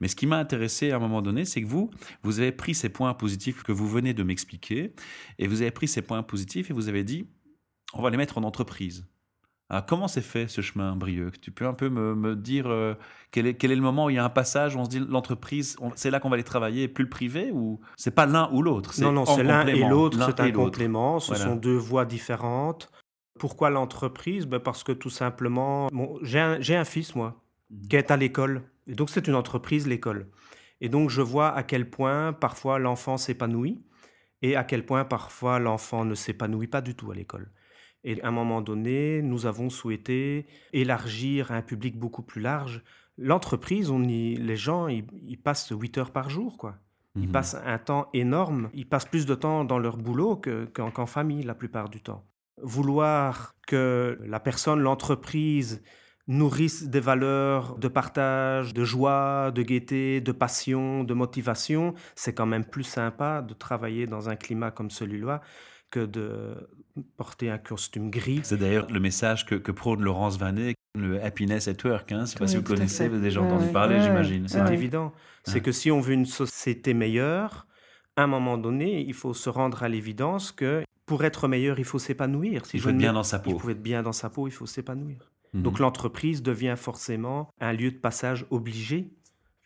Mais 0.00 0.08
ce 0.08 0.16
qui 0.16 0.26
m'a 0.26 0.38
intéressé 0.38 0.90
à 0.90 0.96
un 0.96 0.98
moment 0.98 1.22
donné, 1.22 1.44
c'est 1.44 1.62
que 1.62 1.66
vous, 1.66 1.90
vous 2.22 2.40
avez 2.40 2.52
pris 2.52 2.74
ces 2.74 2.88
points 2.88 3.12
positifs 3.14 3.62
que 3.62 3.72
vous 3.72 3.88
venez 3.88 4.14
de 4.14 4.22
m'expliquer 4.22 4.94
et 5.38 5.46
vous 5.46 5.62
avez 5.62 5.70
pris 5.70 5.88
ces 5.88 6.02
points 6.02 6.22
positifs 6.22 6.70
et 6.70 6.72
vous 6.72 6.88
avez 6.88 7.04
dit, 7.04 7.26
on 7.94 8.02
va 8.02 8.10
les 8.10 8.16
mettre 8.16 8.38
en 8.38 8.42
entreprise. 8.42 9.06
Alors, 9.68 9.84
comment 9.84 10.06
s'est 10.06 10.20
fait 10.20 10.46
ce 10.48 10.60
chemin, 10.60 10.94
Brieuc 10.94 11.40
Tu 11.40 11.50
peux 11.50 11.66
un 11.66 11.74
peu 11.74 11.88
me, 11.88 12.36
dire 12.36 12.68
euh, 12.68 12.94
quel, 13.32 13.48
est, 13.48 13.54
quel, 13.54 13.72
est, 13.72 13.76
le 13.76 13.82
moment 13.82 14.06
où 14.06 14.10
il 14.10 14.16
y 14.16 14.18
a 14.18 14.24
un 14.24 14.30
passage 14.30 14.76
où 14.76 14.78
on 14.78 14.84
se 14.84 14.90
dit 14.90 15.00
l'entreprise, 15.00 15.76
c'est 15.96 16.10
là 16.10 16.20
qu'on 16.20 16.28
va 16.28 16.34
aller 16.34 16.44
travailler, 16.44 16.86
plus 16.86 17.02
le 17.02 17.10
privé 17.10 17.50
ou 17.52 17.80
c'est 17.96 18.14
pas 18.14 18.26
l'un 18.26 18.48
ou 18.52 18.62
l'autre 18.62 18.92
Non, 19.00 19.10
non, 19.10 19.26
c'est 19.26 19.42
l'un 19.42 19.66
et 19.66 19.80
l'autre, 19.88 20.24
c'est 20.24 20.40
un 20.40 20.52
complément. 20.52 21.18
Ce 21.18 21.34
sont 21.34 21.56
deux 21.56 21.76
voies 21.76 22.04
différentes. 22.04 22.90
Pourquoi 23.38 23.70
l'entreprise? 23.70 24.46
Ben 24.46 24.60
Parce 24.60 24.82
que 24.82 24.92
tout 24.92 25.10
simplement, 25.10 25.88
bon, 25.92 26.18
j'ai 26.22 26.40
un, 26.40 26.58
un, 26.58 26.84
fils, 26.84 27.14
moi, 27.14 27.42
mmh. 27.70 27.88
qui 27.88 27.96
est 27.96 28.10
à 28.10 28.16
l'école. 28.16 28.62
Et 28.86 28.94
donc, 28.94 29.10
c'est 29.10 29.26
une 29.26 29.34
entreprise, 29.34 29.86
l'école. 29.86 30.28
Et 30.80 30.88
donc, 30.88 31.10
je 31.10 31.22
vois 31.22 31.54
à 31.54 31.62
quel 31.62 31.88
point 31.90 32.32
parfois 32.32 32.78
l'enfant 32.78 33.16
s'épanouit 33.16 33.82
et 34.42 34.56
à 34.56 34.64
quel 34.64 34.84
point 34.84 35.04
parfois 35.04 35.58
l'enfant 35.58 36.04
ne 36.04 36.14
s'épanouit 36.14 36.66
pas 36.66 36.80
du 36.80 36.94
tout 36.94 37.10
à 37.10 37.14
l'école. 37.14 37.50
Et 38.04 38.22
à 38.22 38.28
un 38.28 38.30
moment 38.30 38.60
donné, 38.60 39.22
nous 39.22 39.46
avons 39.46 39.70
souhaité 39.70 40.46
élargir 40.72 41.50
à 41.50 41.56
un 41.56 41.62
public 41.62 41.98
beaucoup 41.98 42.22
plus 42.22 42.40
large. 42.40 42.82
L'entreprise, 43.18 43.90
on 43.90 44.02
y, 44.02 44.36
les 44.36 44.56
gens, 44.56 44.88
ils, 44.88 45.38
passent 45.42 45.72
8 45.76 45.98
heures 45.98 46.10
par 46.12 46.30
jour, 46.30 46.56
quoi. 46.56 46.76
Ils 47.16 47.28
mmh 47.28 47.32
passent 47.32 47.56
un 47.64 47.78
temps 47.78 48.10
énorme. 48.12 48.68
Ils 48.74 48.86
passent 48.86 49.06
plus 49.06 49.24
de 49.24 49.34
temps 49.34 49.64
dans 49.64 49.78
leur 49.78 49.96
boulot 49.96 50.40
qu'en 50.74 51.06
famille 51.06 51.42
la 51.42 51.54
plupart 51.54 51.88
du 51.88 52.02
temps. 52.02 52.26
Vouloir 52.62 53.54
que 53.66 54.18
la 54.22 54.38
personne, 54.38 54.80
l'entreprise, 54.80 55.82
nourrisse 56.28 56.84
des 56.88 57.00
valeurs 57.00 57.76
de 57.78 57.88
partage, 57.88 58.74
de 58.74 58.84
joie, 58.84 59.52
de 59.54 59.62
gaieté, 59.62 60.20
de 60.20 60.32
passion, 60.32 61.04
de 61.04 61.14
motivation, 61.14 61.94
c'est 62.14 62.34
quand 62.34 62.46
même 62.46 62.64
plus 62.64 62.84
sympa 62.84 63.42
de 63.42 63.54
travailler 63.54 64.06
dans 64.06 64.28
un 64.28 64.36
climat 64.36 64.70
comme 64.70 64.90
celui-là 64.90 65.40
que 65.90 66.04
de 66.04 66.68
porter 67.16 67.50
un 67.50 67.58
costume 67.58 68.10
gris. 68.10 68.40
C'est 68.42 68.56
d'ailleurs 68.56 68.90
le 68.90 69.00
message 69.00 69.46
que, 69.46 69.54
que 69.54 69.70
prône 69.70 70.02
Laurence 70.02 70.38
Vanet, 70.38 70.74
le 70.96 71.22
happiness 71.22 71.68
at 71.68 71.74
work. 71.84 72.10
Hein. 72.12 72.16
Je 72.16 72.20
ne 72.22 72.26
sais 72.26 72.38
pas 72.38 72.46
si 72.46 72.56
vous 72.56 72.62
connaissez, 72.62 73.08
vous 73.08 73.14
avez 73.14 73.22
déjà 73.22 73.42
entendu 73.42 73.68
parler, 73.68 74.00
j'imagine. 74.00 74.48
C'est 74.48 74.72
évident. 74.72 75.12
C'est 75.44 75.60
que 75.60 75.72
si 75.72 75.90
on 75.90 76.00
veut 76.00 76.14
une 76.14 76.26
société 76.26 76.92
meilleure, 76.92 77.66
à 78.16 78.24
un 78.24 78.26
moment 78.26 78.58
donné, 78.58 79.04
il 79.06 79.14
faut 79.14 79.34
se 79.34 79.48
rendre 79.48 79.82
à 79.82 79.88
l'évidence 79.88 80.50
que 80.50 80.82
pour 81.04 81.24
être 81.24 81.46
meilleur, 81.46 81.78
il 81.78 81.84
faut 81.84 82.00
s'épanouir. 82.00 82.66
Si 82.66 82.78
il 82.78 82.80
faut 82.80 82.88
être 82.88 82.98
bien 82.98 83.12
dans 83.12 83.22
sa 83.22 83.38
peau. 83.38 83.52
Il 83.52 83.60
faut 83.60 83.70
être 83.70 83.82
bien 83.82 84.02
dans 84.02 84.12
sa 84.12 84.28
peau, 84.28 84.48
il 84.48 84.52
faut 84.52 84.66
s'épanouir. 84.66 85.30
Mhm. 85.54 85.62
Donc 85.62 85.78
l'entreprise 85.78 86.42
devient 86.42 86.74
forcément 86.76 87.48
un 87.60 87.72
lieu 87.72 87.90
de 87.90 87.96
passage 87.96 88.46
obligé 88.50 89.10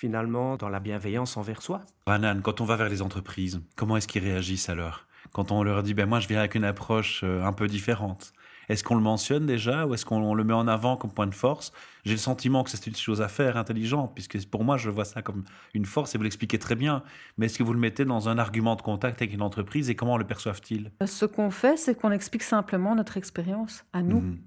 finalement 0.01 0.57
dans 0.57 0.71
la 0.71 0.81
bienveillance 0.81 1.37
envers 1.37 1.61
soi. 1.61 1.83
Ranan, 2.07 2.41
quand 2.41 2.61
on 2.61 2.65
va 2.65 2.77
vers 2.77 2.89
les 2.89 3.03
entreprises, 3.03 3.61
comment 3.77 3.99
est-ce 3.99 4.09
qu'ils 4.09 4.25
réagissent 4.25 4.71
alors? 4.71 5.07
Quand 5.33 5.53
on 5.53 5.63
leur 5.63 5.83
dit 5.83 5.95
ben 5.95 6.07
moi 6.07 6.21
je 6.21 6.29
viens 6.29 6.39
avec 6.39 6.55
une 6.55 6.65
approche 6.65 7.21
euh, 7.23 7.45
un 7.45 7.53
peu 7.53 7.67
différente 7.67 8.33
Est-ce 8.71 8.83
qu'on 8.83 8.95
le 8.95 9.03
mentionne 9.03 9.47
déjà 9.47 9.87
ou 9.87 9.95
est-ce 9.95 10.07
qu'on 10.07 10.35
le 10.35 10.43
met 10.43 10.55
en 10.55 10.67
avant 10.67 10.97
comme 10.97 11.13
point 11.13 11.27
de 11.27 11.35
force? 11.35 11.73
J'ai 12.05 12.13
le 12.13 12.19
sentiment 12.19 12.65
que 12.65 12.71
c'est 12.71 12.87
une 12.87 12.97
chose 12.97 13.21
à 13.21 13.29
faire 13.29 13.57
intelligente 13.59 14.13
puisque 14.15 14.45
pour 14.49 14.65
moi 14.65 14.79
je 14.79 14.89
vois 14.89 15.05
ça 15.05 15.21
comme 15.23 15.45
une 15.75 15.85
force 15.85 16.15
et 16.15 16.19
vous 16.19 16.25
l'expliquez 16.25 16.59
très 16.59 16.77
bien. 16.77 17.03
Mais 17.37 17.47
est-ce 17.47 17.59
que 17.59 17.63
vous 17.63 17.75
le 17.75 17.79
mettez 17.79 18.05
dans 18.07 18.29
un 18.29 18.39
argument 18.39 18.77
de 18.77 18.83
contact 18.83 19.21
avec 19.21 19.35
une 19.35 19.43
entreprise 19.43 19.91
et 19.91 19.97
comment 19.97 20.17
le 20.17 20.25
perçoivent-ils? 20.25 20.91
Ce 21.05 21.27
qu'on 21.27 21.51
fait, 21.51 21.77
c'est 21.77 21.95
qu'on 21.95 22.11
explique 22.11 22.43
simplement 22.43 22.95
notre 22.95 23.19
expérience 23.19 23.85
à 23.93 24.03
nous. 24.03 24.21
Mhm. 24.21 24.39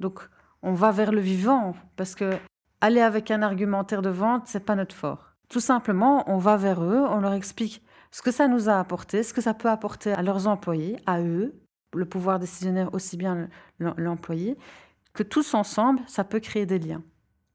Donc 0.00 0.28
on 0.62 0.72
va 0.72 0.90
vers 0.90 1.12
le 1.12 1.20
vivant 1.20 1.74
parce 1.96 2.14
que 2.14 2.38
aller 2.80 3.00
avec 3.00 3.30
un 3.30 3.42
argumentaire 3.42 4.02
de 4.02 4.10
vente, 4.10 4.44
c'est 4.46 4.64
pas 4.64 4.74
notre 4.74 4.94
fort. 4.94 5.34
Tout 5.48 5.60
simplement, 5.60 6.24
on 6.30 6.38
va 6.38 6.56
vers 6.56 6.82
eux, 6.82 7.04
on 7.08 7.20
leur 7.20 7.32
explique 7.32 7.82
ce 8.10 8.22
que 8.22 8.30
ça 8.30 8.48
nous 8.48 8.68
a 8.68 8.78
apporté, 8.78 9.22
ce 9.22 9.32
que 9.32 9.40
ça 9.40 9.54
peut 9.54 9.68
apporter 9.68 10.12
à 10.12 10.22
leurs 10.22 10.46
employés, 10.46 10.96
à 11.06 11.20
eux, 11.20 11.54
le 11.94 12.04
pouvoir 12.04 12.38
décisionnaire 12.38 12.92
aussi 12.94 13.16
bien 13.16 13.48
l'employé, 13.78 14.56
que 15.14 15.22
tous 15.22 15.54
ensemble, 15.54 16.00
ça 16.06 16.24
peut 16.24 16.40
créer 16.40 16.66
des 16.66 16.78
liens. 16.78 17.02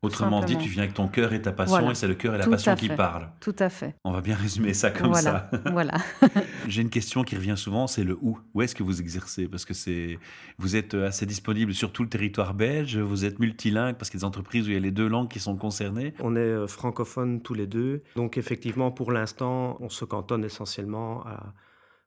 Autrement 0.04 0.44
dit, 0.44 0.58
tu 0.58 0.70
viens 0.70 0.84
avec 0.84 0.94
ton 0.94 1.08
cœur 1.08 1.34
et 1.34 1.42
ta 1.42 1.52
passion, 1.52 1.90
et 1.90 1.96
c'est 1.96 2.08
le 2.08 2.16
cœur 2.16 2.36
et 2.36 2.38
la 2.38 2.48
passion 2.48 2.76
qui 2.76 2.90
parlent. 2.90 3.30
Tout 3.40 3.56
à 3.60 3.70
fait. 3.70 3.96
On 4.04 4.12
va 4.12 4.22
bien 4.22 4.36
résumer 4.36 4.74
ça 4.74 4.92
comme 4.92 5.14
ça. 5.14 5.50
voilà. 5.72 5.94
J'ai 6.68 6.82
une 6.82 6.90
question 6.90 7.24
qui 7.24 7.36
revient 7.36 7.56
souvent, 7.58 7.88
c'est 7.88 8.04
le 8.04 8.18
où. 8.22 8.38
Où 8.54 8.62
est-ce 8.62 8.76
que 8.76 8.84
vous 8.84 9.00
exercez? 9.00 9.48
Parce 9.48 9.66
que 9.66 9.74
c'est, 9.74 10.20
vous 10.58 10.76
êtes 10.76 10.94
assez 10.94 11.26
disponible 11.26 11.74
sur 11.74 11.92
tout 11.92 12.04
le 12.04 12.10
territoire 12.10 12.54
belge, 12.54 12.98
vous 12.98 13.26
êtes 13.26 13.40
multilingue 13.40 13.96
parce 13.96 14.10
qu'il 14.10 14.20
y 14.20 14.22
a 14.22 14.24
des 14.24 14.26
entreprises 14.26 14.68
où 14.68 14.72
il 14.72 14.74
y 14.74 14.78
a 14.78 14.82
les 14.82 14.92
deux 14.92 15.08
langues 15.08 15.30
qui 15.30 15.40
sont 15.40 15.56
concernées. 15.56 16.14
On 16.20 16.36
est 16.36 16.40
euh, 16.40 16.68
francophones 16.68 17.42
tous 17.42 17.54
les 17.54 17.68
deux, 17.68 18.04
donc 18.16 18.38
effectivement, 18.38 18.92
pour 18.92 19.12
l'instant, 19.12 19.78
on 19.80 19.90
se 19.90 20.06
cantonne 20.06 20.44
essentiellement 20.44 21.26
à 21.26 21.54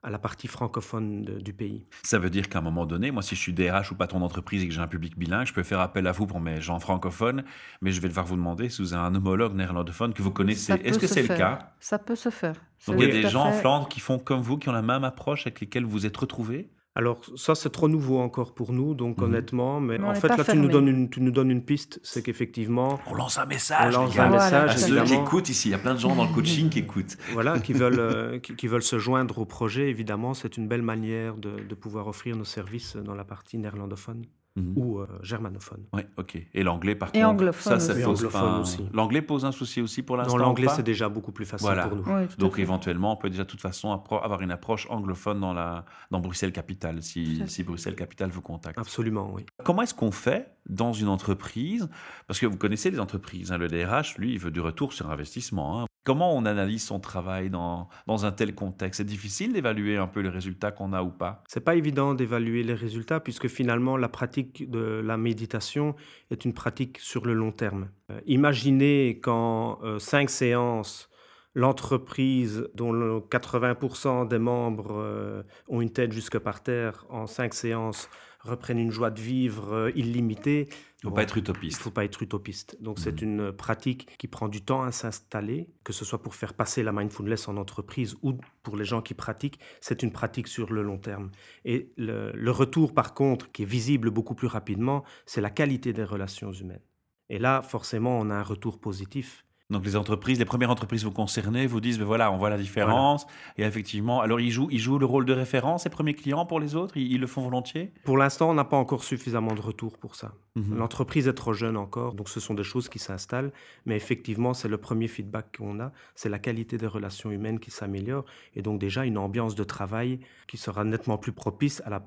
à 0.02 0.10
la 0.10 0.18
partie 0.18 0.46
francophone 0.46 1.24
du 1.24 1.52
pays. 1.52 1.84
Ça 2.02 2.18
veut 2.18 2.30
dire 2.30 2.48
qu'à 2.48 2.58
un 2.58 2.62
moment 2.62 2.86
donné, 2.86 3.10
moi, 3.10 3.22
si 3.22 3.34
je 3.34 3.40
suis 3.40 3.52
DRH 3.52 3.90
ou 3.90 3.96
patron 3.96 4.20
d'entreprise 4.20 4.62
et 4.62 4.68
que 4.68 4.74
j'ai 4.74 4.80
un 4.80 4.86
public 4.86 5.18
bilingue, 5.18 5.46
je 5.46 5.52
peux 5.52 5.62
faire 5.62 5.80
appel 5.80 6.06
à 6.06 6.12
vous 6.12 6.26
pour 6.26 6.40
mes 6.40 6.60
gens 6.60 6.78
francophones, 6.78 7.44
mais 7.80 7.90
je 7.90 8.00
vais 8.00 8.08
devoir 8.08 8.26
vous 8.26 8.36
demander 8.36 8.68
si 8.68 8.82
vous 8.82 8.94
avez 8.94 9.02
un 9.02 9.14
homologue 9.14 9.54
néerlandophone 9.54 10.14
que 10.14 10.22
vous 10.22 10.30
connaissez. 10.30 10.74
Est-ce 10.84 10.98
que 10.98 11.06
c'est 11.06 11.22
le 11.22 11.36
cas? 11.36 11.72
Ça 11.80 11.98
peut 11.98 12.16
se 12.16 12.30
faire. 12.30 12.54
Donc 12.86 12.96
il 13.00 13.06
y 13.06 13.10
a 13.10 13.12
des 13.22 13.28
gens 13.28 13.46
en 13.46 13.52
Flandre 13.52 13.88
qui 13.88 14.00
font 14.00 14.18
comme 14.18 14.40
vous, 14.40 14.58
qui 14.58 14.68
ont 14.68 14.72
la 14.72 14.82
même 14.82 15.04
approche 15.04 15.42
avec 15.42 15.60
lesquels 15.60 15.84
vous 15.84 15.90
vous 15.90 16.06
êtes 16.06 16.16
retrouvés? 16.16 16.70
Alors 16.96 17.20
ça 17.36 17.54
c'est 17.54 17.68
trop 17.68 17.88
nouveau 17.88 18.18
encore 18.20 18.54
pour 18.54 18.72
nous, 18.72 18.94
donc 18.94 19.18
mhm. 19.18 19.24
honnêtement, 19.24 19.80
mais, 19.80 20.00
en 20.00 20.14
fait 20.14 20.28
là 20.28 20.42
tu 20.42 20.56
nous, 20.56 20.68
donnes 20.68 20.88
une, 20.88 21.10
tu 21.10 21.20
nous 21.20 21.30
donnes 21.30 21.50
une 21.50 21.62
piste, 21.62 22.00
c'est 22.02 22.22
qu'effectivement... 22.22 22.98
On 23.06 23.14
lance 23.14 23.36
un 23.38 23.44
message, 23.44 23.94
on 23.94 24.04
lance 24.04 24.18
un 24.18 24.30
message, 24.30 24.76
ceux 24.78 25.04
qui 25.04 25.14
écoutent 25.14 25.50
ici, 25.50 25.68
il 25.68 25.72
y 25.72 25.74
a 25.74 25.78
plein 25.78 25.94
de 25.94 26.00
gens 26.00 26.16
dans 26.16 26.24
le 26.24 26.34
coaching 26.34 26.70
qui 26.70 26.80
écoutent. 26.80 27.16
Voilà, 27.34 27.58
qui 27.58 27.74
veulent, 27.74 28.00
euh, 28.00 28.38
qui, 28.38 28.66
veulent 28.66 28.82
se 28.82 28.98
joindre 28.98 29.38
au 29.38 29.44
projet, 29.44 29.90
évidemment 29.90 30.32
c'est 30.32 30.56
une 30.56 30.68
belle 30.68 30.80
manière 30.80 31.36
de, 31.36 31.60
de 31.68 31.74
pouvoir 31.74 32.06
offrir 32.08 32.34
nos 32.34 32.44
services 32.44 32.96
dans 32.96 33.14
la 33.14 33.24
partie 33.24 33.58
néerlandophone. 33.58 34.24
Mhm. 34.56 34.72
ou 34.76 35.00
euh, 35.00 35.06
germanophone. 35.22 35.84
Oui, 35.92 36.02
ok. 36.16 36.38
Et 36.54 36.62
l'anglais, 36.62 36.94
par 36.94 37.10
et 37.10 37.20
contre, 37.20 37.26
anglophone 37.26 37.78
ça, 37.78 37.94
ça 37.94 38.02
pose 38.02 38.26
pas... 38.30 38.58
aussi. 38.58 38.88
L'anglais 38.94 39.20
pose 39.20 39.44
un 39.44 39.52
souci 39.52 39.82
aussi 39.82 40.02
pour 40.02 40.16
l'instant. 40.16 40.38
Non, 40.38 40.44
l'anglais 40.44 40.68
c'est 40.74 40.82
déjà 40.82 41.10
beaucoup 41.10 41.32
plus 41.32 41.44
facile 41.44 41.68
pour 41.88 41.96
nous. 41.96 42.26
Donc 42.38 42.58
éventuellement, 42.58 43.12
on 43.12 43.16
peut 43.16 43.30
déjà 43.30 43.44
de 43.44 43.48
toute 43.48 43.60
façon 43.60 43.92
avoir 43.92 44.40
une 44.40 44.50
approche 44.50 44.86
anglophone 44.90 45.40
dans 45.40 45.52
la 45.52 45.84
dans 46.10 46.20
Bruxelles 46.20 46.52
capitale, 46.52 47.02
si, 47.02 47.42
si 47.46 47.62
Bruxelles 47.62 47.96
capitale 47.96 48.30
vous 48.30 48.40
contacte. 48.40 48.78
Absolument, 48.78 49.30
oui. 49.34 49.44
Comment 49.62 49.82
est-ce 49.82 49.94
qu'on 49.94 50.10
fait 50.10 50.56
dans 50.68 50.92
une 50.92 51.08
entreprise? 51.08 51.88
Parce 52.26 52.40
que 52.40 52.46
vous 52.46 52.56
connaissez 52.56 52.90
les 52.90 53.00
entreprises. 53.00 53.52
Hein, 53.52 53.58
le 53.58 53.68
DRH, 53.68 54.16
lui, 54.16 54.32
il 54.32 54.38
veut 54.38 54.50
du 54.50 54.60
retour 54.60 54.92
sur 54.92 55.10
investissement. 55.10 55.82
Hein. 55.82 55.86
Comment 56.06 56.36
on 56.36 56.44
analyse 56.44 56.84
son 56.84 57.00
travail 57.00 57.50
dans, 57.50 57.88
dans 58.06 58.26
un 58.26 58.30
tel 58.30 58.54
contexte? 58.54 58.98
C'est 58.98 59.04
difficile 59.04 59.52
d'évaluer 59.52 59.96
un 59.96 60.06
peu 60.06 60.20
les 60.20 60.28
résultats 60.28 60.70
qu'on 60.70 60.92
a 60.92 61.02
ou 61.02 61.10
pas? 61.10 61.42
C'est 61.48 61.64
pas 61.64 61.74
évident 61.74 62.14
d'évaluer 62.14 62.62
les 62.62 62.74
résultats 62.74 63.18
puisque 63.18 63.48
finalement 63.48 63.96
la 63.96 64.08
pratique 64.08 64.70
de 64.70 65.02
la 65.04 65.16
méditation 65.16 65.96
est 66.30 66.44
une 66.44 66.52
pratique 66.52 67.00
sur 67.00 67.26
le 67.26 67.34
long 67.34 67.50
terme. 67.50 67.88
Euh, 68.12 68.20
imaginez 68.24 69.18
qu'en 69.20 69.80
euh, 69.82 69.98
cinq 69.98 70.30
séances, 70.30 71.10
l'entreprise 71.56 72.68
dont 72.74 73.18
80% 73.18 74.28
des 74.28 74.38
membres 74.38 74.94
euh, 75.00 75.42
ont 75.66 75.80
une 75.80 75.90
tête 75.90 76.12
jusque 76.12 76.38
par 76.38 76.62
terre 76.62 77.04
en 77.08 77.26
cinq 77.26 77.52
séances 77.52 78.08
reprennent 78.46 78.78
une 78.78 78.90
joie 78.90 79.10
de 79.10 79.20
vivre 79.20 79.72
euh, 79.72 79.90
illimitée. 79.94 80.68
Il 81.02 81.06
ne 81.06 81.10
faut 81.10 81.14
pas 81.14 81.22
être 81.22 81.36
utopiste. 81.36 81.76
Il 81.76 81.80
ne 81.80 81.82
faut 81.82 81.90
pas 81.90 82.04
être 82.04 82.22
utopiste. 82.22 82.76
Donc 82.80 82.98
c'est 82.98 83.20
mmh. 83.20 83.24
une 83.24 83.52
pratique 83.52 84.08
qui 84.18 84.28
prend 84.28 84.48
du 84.48 84.62
temps 84.62 84.82
à 84.82 84.92
s'installer, 84.92 85.70
que 85.84 85.92
ce 85.92 86.04
soit 86.04 86.22
pour 86.22 86.34
faire 86.34 86.54
passer 86.54 86.82
la 86.82 86.92
mindfulness 86.92 87.48
en 87.48 87.56
entreprise 87.56 88.16
ou 88.22 88.38
pour 88.62 88.76
les 88.76 88.84
gens 88.84 89.02
qui 89.02 89.14
pratiquent, 89.14 89.60
c'est 89.80 90.02
une 90.02 90.12
pratique 90.12 90.48
sur 90.48 90.72
le 90.72 90.82
long 90.82 90.98
terme. 90.98 91.30
Et 91.64 91.92
le 91.96 92.50
retour 92.50 92.94
par 92.94 93.14
contre, 93.14 93.52
qui 93.52 93.62
est 93.62 93.66
visible 93.66 94.10
beaucoup 94.10 94.34
plus 94.34 94.48
rapidement, 94.48 95.04
c'est 95.26 95.40
la 95.40 95.50
qualité 95.50 95.92
des 95.92 96.04
relations 96.04 96.52
humaines. 96.52 96.82
Et 97.28 97.38
là, 97.38 97.62
forcément, 97.62 98.18
on 98.18 98.30
a 98.30 98.34
un 98.34 98.42
retour 98.42 98.78
positif. 98.78 99.45
Donc 99.68 99.84
les 99.84 99.96
entreprises, 99.96 100.38
les 100.38 100.44
premières 100.44 100.70
entreprises 100.70 101.02
vous 101.02 101.10
concernez, 101.10 101.66
vous 101.66 101.80
disent, 101.80 101.98
ben 101.98 102.04
voilà, 102.04 102.30
on 102.30 102.36
voit 102.36 102.50
la 102.50 102.58
différence. 102.58 103.26
Et 103.56 103.64
effectivement, 103.64 104.20
alors 104.20 104.38
ils 104.38 104.52
jouent, 104.52 104.68
ils 104.70 104.78
jouent 104.78 104.98
le 104.98 105.06
rôle 105.06 105.24
de 105.24 105.32
référence, 105.32 105.82
ces 105.82 105.90
premiers 105.90 106.14
clients 106.14 106.46
pour 106.46 106.60
les 106.60 106.76
autres, 106.76 106.96
ils, 106.96 107.18
le 107.18 107.26
font 107.26 107.42
volontiers? 107.42 107.92
Pour 108.04 108.16
l'instant, 108.16 108.50
on 108.50 108.54
n'a 108.54 108.64
pas 108.64 108.76
encore 108.76 109.02
suffisamment 109.02 109.54
de 109.54 109.60
retour 109.60 109.98
pour 109.98 110.14
ça. 110.14 110.34
Mhm. 110.54 110.76
L'entreprise 110.76 111.26
est 111.26 111.34
trop 111.34 111.52
jeune 111.52 111.76
encore, 111.76 112.14
donc 112.14 112.28
ce 112.28 112.38
sont 112.38 112.54
des 112.54 112.62
choses 112.62 112.88
qui 112.88 113.00
s'installent. 113.00 113.52
Mais 113.86 113.96
effectivement, 113.96 114.54
c'est 114.54 114.68
le 114.68 114.78
premier 114.78 115.08
feedback 115.08 115.56
qu'on 115.58 115.80
a, 115.80 115.90
c'est 116.14 116.28
la 116.28 116.38
qualité 116.38 116.78
des 116.78 116.86
relations 116.86 117.32
humaines 117.32 117.58
qui 117.58 117.72
s'améliore. 117.72 118.24
Et 118.54 118.62
donc 118.62 118.78
déjà, 118.78 119.04
une 119.04 119.18
ambiance 119.18 119.56
de 119.56 119.64
travail 119.64 120.20
qui 120.46 120.58
sera 120.58 120.84
nettement 120.84 121.18
plus 121.18 121.32
propice 121.32 121.82
à 121.84 121.90
la, 121.90 122.04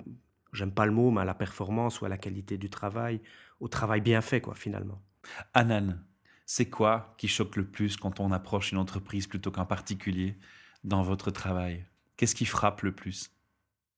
j'aime 0.54 0.72
pas 0.72 0.86
le 0.86 0.94
mot, 0.94 1.12
mais 1.12 1.22
à 1.22 1.26
la 1.26 1.34
performance 1.34 2.00
ou 2.00 2.06
à 2.06 2.10
la 2.10 2.18
qualité 2.18 2.58
du 2.58 2.70
travail, 2.70 3.20
au 3.60 3.68
travail 3.68 4.00
bien 4.00 4.22
fait, 4.22 4.40
quoi, 4.40 4.56
finalement. 4.56 5.02
Anan, 5.54 6.00
c'est 6.52 6.66
quoi 6.66 7.14
qui 7.20 7.28
choque 7.28 7.58
le 7.58 7.64
plus 7.64 7.96
quand 7.96 8.20
on 8.20 8.32
approche 8.32 8.72
une 8.72 8.80
entreprise 8.80 9.28
plutôt 9.28 9.52
qu'un 9.52 9.66
particulier 9.66 10.36
dans 10.84 11.04
votre 11.04 11.30
travail? 11.30 11.86
Qu'est-ce 12.18 12.34
qui 12.34 12.46
frappe 12.46 12.82
le 12.82 12.92
plus? 12.92 13.30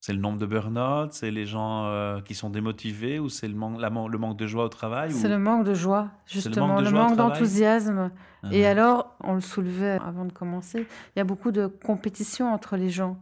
C'est 0.02 0.12
le 0.12 0.20
nombre 0.20 0.38
de 0.38 0.46
burn-out, 0.46 1.14
c'est 1.14 1.32
les 1.32 1.46
gens 1.46 1.86
euh, 1.86 2.20
qui 2.20 2.36
sont 2.36 2.50
démotivés 2.50 3.20
ou 3.20 3.30
c'est 3.30 3.48
le, 3.48 3.54
le, 3.54 4.18
manque 4.18 4.38
de 4.38 4.48
joie 4.48 4.66
au 4.66 4.70
travail 4.70 5.14
C'est 5.14 5.30
le 5.30 5.40
manque 5.40 5.64
de 5.64 5.74
joie, 5.74 6.10
justement, 6.26 6.82
le 6.82 6.92
manque 6.92 7.16
d'enthousiasme. 7.16 8.12
Et 8.52 8.66
ah. 8.66 8.72
alors, 8.72 9.16
on 9.22 9.36
le 9.36 9.42
soulevait 9.42 9.98
avant 10.06 10.26
de 10.26 10.34
commencer, 10.34 10.86
il 11.16 11.20
y 11.20 11.22
a 11.22 11.26
beaucoup 11.26 11.52
de 11.52 11.68
compétition 11.68 12.54
entre 12.54 12.76
les 12.76 12.90
gens. 12.90 13.18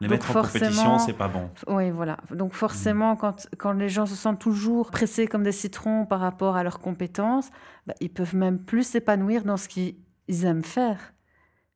Les 0.00 0.08
mettre 0.08 0.34
en 0.34 0.42
compétition, 0.42 0.98
c'est 0.98 1.12
pas 1.12 1.28
bon. 1.28 1.50
Oui, 1.66 1.90
voilà. 1.90 2.16
Donc 2.30 2.54
forcément, 2.54 3.16
quand, 3.16 3.46
quand 3.58 3.72
les 3.72 3.90
gens 3.90 4.06
se 4.06 4.14
sentent 4.14 4.38
toujours 4.38 4.90
pressés 4.90 5.26
comme 5.26 5.42
des 5.42 5.52
citrons 5.52 6.06
par 6.06 6.20
rapport 6.20 6.56
à 6.56 6.62
leurs 6.62 6.78
compétences, 6.78 7.50
bah, 7.86 7.94
ils 8.00 8.10
peuvent 8.10 8.34
même 8.34 8.58
plus 8.58 8.84
s'épanouir 8.84 9.44
dans 9.44 9.58
ce 9.58 9.68
qu'ils 9.68 9.94
aiment 10.44 10.64
faire, 10.64 11.12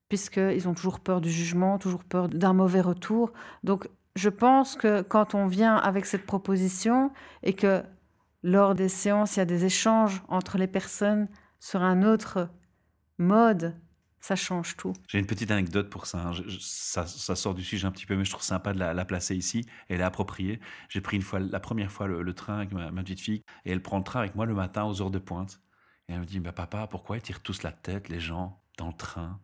puisqu'ils 0.08 0.66
ont 0.68 0.74
toujours 0.74 1.00
peur 1.00 1.20
du 1.20 1.30
jugement, 1.30 1.78
toujours 1.78 2.04
peur 2.04 2.28
d'un 2.30 2.54
mauvais 2.54 2.80
retour. 2.80 3.32
Donc 3.62 3.88
je 4.16 4.30
pense 4.30 4.74
que 4.76 5.02
quand 5.02 5.34
on 5.34 5.46
vient 5.46 5.76
avec 5.76 6.06
cette 6.06 6.24
proposition 6.24 7.10
et 7.42 7.52
que 7.52 7.82
lors 8.42 8.74
des 8.74 8.88
séances, 8.88 9.36
il 9.36 9.40
y 9.40 9.42
a 9.42 9.46
des 9.46 9.66
échanges 9.66 10.22
entre 10.28 10.56
les 10.56 10.66
personnes 10.66 11.28
sur 11.60 11.82
un 11.82 12.02
autre 12.02 12.48
mode 13.18 13.74
ça 14.24 14.36
change 14.36 14.78
tout. 14.78 14.94
J'ai 15.06 15.18
une 15.18 15.26
petite 15.26 15.50
anecdote 15.50 15.90
pour 15.90 16.06
ça. 16.06 16.28
Hein. 16.28 16.32
ça. 16.58 17.06
sort 17.06 17.54
du 17.54 17.62
sujet 17.62 17.86
un 17.86 17.90
petit 17.90 18.06
peu, 18.06 18.16
mais 18.16 18.24
je 18.24 18.30
trouve 18.30 18.42
sympa 18.42 18.72
de 18.72 18.78
la, 18.78 19.04
placer 19.04 19.36
ici. 19.36 19.66
Elle 19.90 20.00
est 20.00 20.04
appropriée. 20.04 20.60
J'ai 20.88 21.02
pris 21.02 21.16
une 21.18 21.22
fois, 21.22 21.40
la 21.40 21.60
première 21.60 21.92
fois 21.92 22.06
le, 22.06 22.32
train 22.32 22.56
avec 22.56 22.72
ma, 22.72 22.90
petite 23.02 23.20
fille, 23.20 23.42
et 23.66 23.72
elle 23.72 23.82
prend 23.82 23.98
le 23.98 24.02
train 24.02 24.20
avec 24.20 24.34
moi 24.34 24.46
le 24.46 24.54
matin 24.54 24.84
aux 24.84 25.02
heures 25.02 25.10
de 25.10 25.18
pointe. 25.18 25.60
Et 26.08 26.14
elle 26.14 26.20
me 26.20 26.24
dit, 26.24 26.40
bah, 26.40 26.52
papa, 26.52 26.86
pourquoi 26.86 27.18
ils 27.18 27.22
tirent 27.22 27.42
tous 27.42 27.62
la 27.62 27.70
tête, 27.70 28.08
les 28.08 28.18
gens, 28.18 28.62
dans 28.78 28.86
le 28.86 28.94
train? 28.94 29.40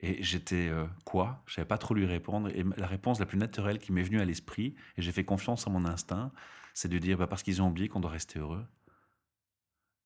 Et 0.00 0.22
j'étais, 0.22 0.68
euh, 0.68 0.84
quoi? 1.06 1.42
Je 1.46 1.54
savais 1.54 1.66
pas 1.66 1.78
trop 1.78 1.94
lui 1.94 2.04
répondre. 2.04 2.50
Et 2.50 2.66
la 2.76 2.86
réponse 2.86 3.18
la 3.18 3.24
plus 3.24 3.38
naturelle 3.38 3.78
qui 3.78 3.92
m'est 3.92 4.02
venue 4.02 4.20
à 4.20 4.26
l'esprit, 4.26 4.74
et 4.98 5.00
j'ai 5.00 5.12
fait 5.12 5.24
confiance 5.24 5.66
à 5.66 5.70
mon 5.70 5.86
instinct, 5.86 6.32
c'est 6.74 6.88
de 6.88 6.98
dire, 6.98 7.16
bah, 7.16 7.28
parce 7.28 7.42
qu'ils 7.42 7.62
ont 7.62 7.68
oublié 7.68 7.88
qu'on 7.88 8.00
doit 8.00 8.10
rester 8.10 8.40
heureux. 8.40 8.66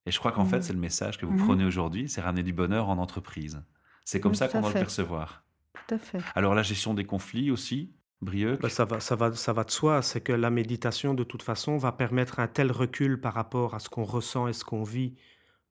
Et 0.09 0.13
je 0.13 0.19
crois 0.21 0.31
qu'en 0.31 0.45
fait, 0.45 0.59
mmh. 0.59 0.63
c'est 0.63 0.73
le 0.75 0.79
message 0.79 1.19
que 1.19 1.27
vous 1.27 1.33
mmh. 1.33 1.45
prenez 1.45 1.65
aujourd'hui, 1.65 2.09
c'est 2.09 2.21
ramener 2.21 2.45
du 2.45 2.53
bonheur 2.53 2.89
en 2.89 2.99
entreprise. 2.99 3.61
C'est 4.07 4.21
comme 4.21 4.35
ça 4.35 4.49
qu'on 4.49 4.61
doit 4.61 4.71
le 4.71 4.75
percevoir. 4.75 5.45
Tout 5.75 5.97
à 5.97 5.99
fait. 5.99 6.19
Alors 6.35 6.55
la 6.55 6.63
gestion 6.63 6.95
des 6.95 7.05
conflits 7.05 7.51
aussi, 7.51 7.93
Brieuc 8.23 8.61
bah, 8.63 8.71
ça, 8.71 8.87
va, 8.87 9.01
ça, 9.01 9.17
va, 9.17 9.35
ça 9.35 9.53
va 9.53 9.65
de 9.65 9.71
soi, 9.71 10.01
c'est 10.01 10.23
que 10.23 10.33
la 10.33 10.49
méditation, 10.49 11.13
de 11.13 11.25
toute 11.25 11.43
façon, 11.43 11.77
va 11.77 11.93
permettre 11.93 12.39
un 12.39 12.47
tel 12.47 12.73
recul 12.73 13.21
par 13.21 13.35
rapport 13.35 13.75
à 13.75 13.81
ce 13.81 13.91
qu'on 13.91 14.05
ressent 14.05 14.49
et 14.49 14.53
ce 14.53 14.65
qu'on 14.65 14.85
vit 14.85 15.17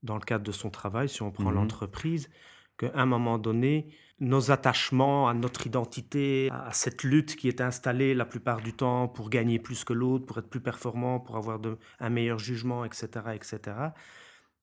dans 0.04 0.15
le 0.15 0.21
cadre 0.21 0.43
de 0.43 0.52
son 0.52 0.69
travail, 0.69 1.10
si 1.10 1.24
on 1.24 1.32
prend 1.32 1.50
mmh 1.50 1.56
l'entreprise, 1.56 2.30
qu'à 2.78 2.91
un 2.93 3.06
moment 3.06 3.38
donné, 3.38 3.88
nos 4.19 4.52
attachements 4.52 5.28
à 5.28 5.34
notre 5.34 5.65
identité, 5.65 6.50
à 6.52 6.71
cette 6.74 7.04
lutte 7.04 7.38
qui 7.38 7.48
est 7.48 7.62
installée 7.62 8.13
la 8.13 8.26
plupart 8.26 8.62
du 8.62 8.74
temps 8.74 9.08
pour 9.08 9.30
gagner 9.30 9.60
plus 9.60 9.84
que 9.84 9.93
l'autre, 9.93 10.26
pour 10.26 10.38
être 10.38 10.50
plus 10.50 10.62
performant, 10.62 11.19
pour 11.19 11.38
avoir 11.38 11.60
de, 11.60 11.78
un 12.00 12.10
meilleur 12.10 12.38
jugement, 12.38 12.86
etc., 12.86 13.08
etc., 13.34 13.60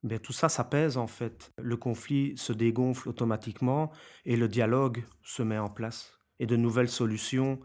ben, 0.02 0.18
tout 0.18 0.32
ça, 0.32 0.48
ça 0.48 0.64
pèse 0.64 0.96
en 0.96 1.06
fait. 1.06 1.52
Le 1.58 1.76
conflit 1.76 2.36
se 2.36 2.52
dégonfle 2.52 3.08
automatiquement 3.08 3.92
et 4.24 4.36
le 4.36 4.48
dialogue 4.48 5.04
se 5.22 5.42
met 5.42 5.58
en 5.58 5.68
place. 5.68 6.18
Et 6.40 6.46
de 6.46 6.56
nouvelles 6.56 6.88
solutions, 6.88 7.60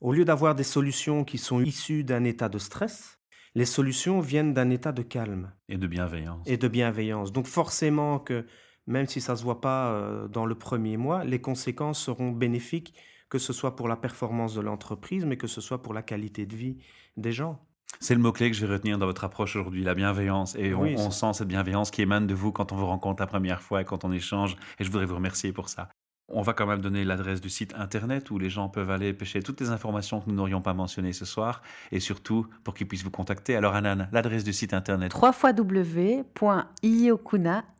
au 0.00 0.12
lieu 0.12 0.24
d'avoir 0.24 0.54
des 0.54 0.64
solutions 0.64 1.24
qui 1.24 1.38
sont 1.38 1.60
issues 1.60 2.04
d'un 2.04 2.24
état 2.24 2.48
de 2.48 2.58
stress, 2.58 3.18
les 3.54 3.64
solutions 3.64 4.20
viennent 4.20 4.52
d'un 4.52 4.70
état 4.70 4.92
de 4.92 5.02
calme. 5.02 5.52
Et 5.68 5.78
de 5.78 5.86
bienveillance. 5.86 6.46
Et 6.46 6.58
de 6.58 6.68
bienveillance. 6.68 7.32
Donc 7.32 7.46
forcément 7.46 8.18
que, 8.18 8.46
même 8.86 9.06
si 9.06 9.20
ça 9.20 9.32
ne 9.32 9.38
se 9.38 9.42
voit 9.42 9.60
pas 9.60 9.92
euh, 9.92 10.28
dans 10.28 10.44
le 10.44 10.54
premier 10.54 10.96
mois, 10.96 11.24
les 11.24 11.40
conséquences 11.40 12.00
seront 12.00 12.30
bénéfiques, 12.30 12.94
que 13.30 13.38
ce 13.38 13.52
soit 13.52 13.76
pour 13.76 13.88
la 13.88 13.96
performance 13.96 14.54
de 14.54 14.60
l'entreprise, 14.60 15.24
mais 15.24 15.36
que 15.36 15.46
ce 15.46 15.60
soit 15.60 15.82
pour 15.82 15.94
la 15.94 16.02
qualité 16.02 16.44
de 16.46 16.54
vie 16.54 16.78
des 17.16 17.32
gens. 17.32 17.66
C'est 18.00 18.14
le 18.14 18.20
mot-clé 18.20 18.50
que 18.50 18.56
je 18.56 18.64
vais 18.64 18.72
retenir 18.72 18.98
dans 18.98 19.06
votre 19.06 19.24
approche 19.24 19.56
aujourd'hui, 19.56 19.82
la 19.82 19.94
bienveillance. 19.94 20.54
Et 20.56 20.74
on, 20.74 21.10
sent 21.10 21.32
cette 21.34 21.48
bienveillance 21.48 21.90
qui 21.90 22.02
émane 22.02 22.26
de 22.26 22.34
vous 22.34 22.52
quand 22.52 22.72
on 22.72 22.76
vous 22.76 22.86
rencontre 22.86 23.20
la 23.20 23.26
première 23.26 23.60
fois 23.60 23.80
et 23.82 23.84
quand 23.84 24.04
on 24.04 24.12
échange. 24.12 24.56
Et 24.78 24.84
je 24.84 24.90
voudrais 24.90 25.06
vous 25.06 25.16
remercier 25.16 25.52
pour 25.52 25.68
ça. 25.68 25.88
On 26.30 26.42
va 26.42 26.52
quand 26.52 26.66
même 26.66 26.82
donner 26.82 27.04
l'adresse 27.04 27.40
du 27.40 27.48
site 27.48 27.74
internet 27.74 28.30
où 28.30 28.38
les 28.38 28.50
gens 28.50 28.68
peuvent 28.68 28.90
aller 28.90 29.14
pêcher 29.14 29.42
toutes 29.42 29.60
les 29.62 29.70
informations 29.70 30.20
que 30.20 30.28
nous 30.28 30.36
n'aurions 30.36 30.60
pas 30.60 30.74
mentionnées 30.74 31.14
ce 31.14 31.24
soir 31.24 31.62
et 31.90 32.00
surtout 32.00 32.46
pour 32.64 32.74
qu'ils 32.74 32.86
puissent 32.86 33.02
vous 33.02 33.10
contacter. 33.10 33.56
Alors 33.56 33.74
Anan, 33.74 34.08
l'adresse 34.12 34.44
du 34.44 34.52
site 34.52 34.74
internet. 34.74 35.14
www.iokuna, 35.14 36.34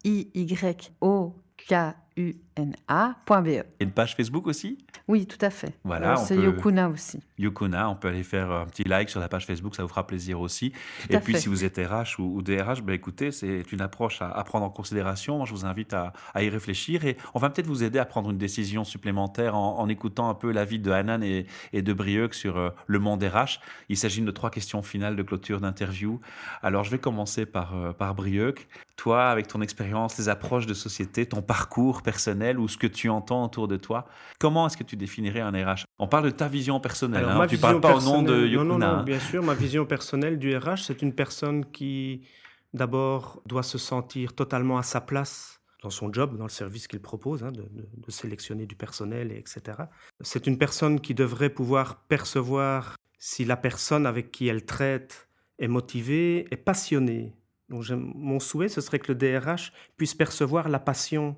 i 0.05 0.31
y 0.35 0.57
o 1.01 1.37
k 1.59 1.75
una.be. 2.19 3.49
Et 3.49 3.65
une 3.81 3.93
page 3.93 4.17
Facebook 4.17 4.47
aussi? 4.47 4.79
Oui, 5.07 5.27
tout 5.27 5.39
à 5.41 5.51
fait. 5.51 5.75
Voilà, 5.85 6.17
c'est 6.17 6.37
Yokuna 6.37 6.89
aussi. 6.89 7.21
Yokuna, 7.39 7.89
on 7.89 7.95
peut 7.95 8.09
aller 8.09 8.25
faire 8.25 8.51
un 8.51 8.67
petit 8.67 8.85
like 8.85 9.09
sur 9.09 9.21
la 9.21 9.29
page 9.29 9.47
Facebook, 9.47 9.77
ça 9.77 9.83
vous 9.83 9.89
fera 9.89 10.07
plaisir 10.07 10.41
aussi. 10.41 10.73
et 11.09 11.19
puis 11.19 11.39
si 11.39 11.49
vous 11.49 11.65
êtes 11.65 11.79
RH 11.79 12.21
ou, 12.21 12.43
DRH, 12.43 12.83
ben 12.83 12.93
écoutez, 12.93 13.31
c'est 13.31 13.73
une 13.73 13.81
approche 13.81 14.21
à, 14.21 14.43
prendre 14.45 14.67
en 14.67 14.71
considération. 14.71 15.39
Moi, 15.39 15.47
je 15.47 15.53
vous 15.53 15.65
invite 15.65 15.95
à, 15.95 16.13
y 16.37 16.49
réfléchir 16.49 17.05
et 17.05 17.17
on 17.35 17.39
va 17.39 17.51
peut-être 17.51 17.67
vous 17.67 17.85
aider 17.85 17.99
à 17.99 18.05
prendre 18.05 18.31
une 18.31 18.39
décision 18.39 18.85
supplémentaire 18.85 19.55
en, 19.55 19.89
écoutant 19.89 20.29
un 20.29 20.35
peu 20.35 20.51
l'avis 20.53 20.79
de 20.79 20.91
Hanan 20.91 21.23
et, 21.23 21.47
de 21.73 21.93
Brieuc 21.93 22.35
sur 22.35 22.59
euh, 22.59 22.71
le 22.87 22.99
monde 22.99 23.23
RH. 23.23 23.61
Il 23.89 23.97
s'agit 23.97 24.21
de 24.21 24.31
trois 24.31 24.51
questions 24.51 24.83
finales 24.83 25.17
de 25.17 25.23
clôture 25.23 25.61
d'interview. 25.61 26.21
Alors, 26.63 26.85
je 26.85 26.91
vais 26.91 26.99
commencer 26.99 27.47
par, 27.47 27.77
euh, 27.77 27.93
par 27.93 28.15
Brieuc. 28.15 28.69
Toi, 28.97 29.29
avec 29.31 29.47
ton 29.47 29.63
expérience, 29.63 30.19
les 30.19 30.29
approches 30.29 30.67
de 30.67 30.75
société, 30.75 31.25
ton 31.25 31.41
parcours 31.41 32.03
personnel 32.09 32.59
ou 32.59 32.69
ce 32.69 32.79
que 32.79 32.87
tu 32.87 33.11
entends 33.11 33.45
autour 33.45 33.69
de 33.69 33.77
toi. 33.77 34.07
Comment 34.39 34.67
est-ce 34.67 34.79
que 34.79 34.83
tu 34.83 34.97
définirais 34.97 35.41
un 35.41 35.51
RH 35.51 35.85
On 35.99 36.09
parle 36.09 36.25
de 36.25 36.31
ta 36.31 36.49
vision 36.49 36.81
personnelle. 36.81 37.27
Hein. 37.27 37.47
tu 37.47 37.57
ne 37.57 37.61
parles 37.61 37.83
pas 37.83 37.97
au 37.97 38.01
nom 38.01 38.23
de 38.23 38.47
Yokuna. 38.47 38.73
Non, 38.73 38.79
non, 38.79 38.97
non, 38.97 39.03
bien 39.03 39.21
sûr. 39.21 39.43
Ma 39.43 39.53
vision 39.53 39.85
personnelle 39.85 40.39
du 40.39 40.57
RH, 40.57 40.85
c'est 40.87 41.03
une 41.03 41.13
personne 41.13 41.67
qui, 41.71 42.27
d'abord, 42.73 43.43
doit 43.45 43.63
se 43.63 43.77
sentir 43.77 44.33
totalement 44.33 44.79
à 44.79 44.83
sa 44.83 45.03
place 45.03 45.61
dans 45.83 45.91
son 45.91 46.11
job, 46.11 46.39
dans 46.39 46.47
le 46.47 46.51
service 46.51 46.89
qu'il 46.89 47.01
propose, 47.01 47.45
hein, 47.45 47.53
de, 47.53 47.69
de, 47.71 48.11
sélectionner 48.11 48.65
du 48.65 48.75
personnel, 48.75 49.31
etc. 49.31 49.83
C'est 50.23 50.47
une 50.47 50.57
personne 50.57 50.99
qui 50.99 51.13
devrait 51.13 51.51
pouvoir 51.51 51.97
percevoir 52.09 52.97
si 53.19 53.45
la 53.45 53.59
personne 53.59 54.07
avec 54.07 54.31
qui 54.31 54.49
elle 54.49 54.65
traite 54.65 55.29
est 55.59 55.69
motivée, 55.69 56.49
est 56.51 56.57
passionnée. 56.57 57.35
Donc, 57.69 57.85
mon 57.91 58.41
souhait, 58.41 58.71
ce 58.71 58.81
serait 58.81 58.99
que 58.99 59.13
le 59.13 59.19
DRH 59.19 59.73
puisse 59.99 60.15
percevoir 60.15 60.71
la 60.71 60.79
passion 60.79 61.37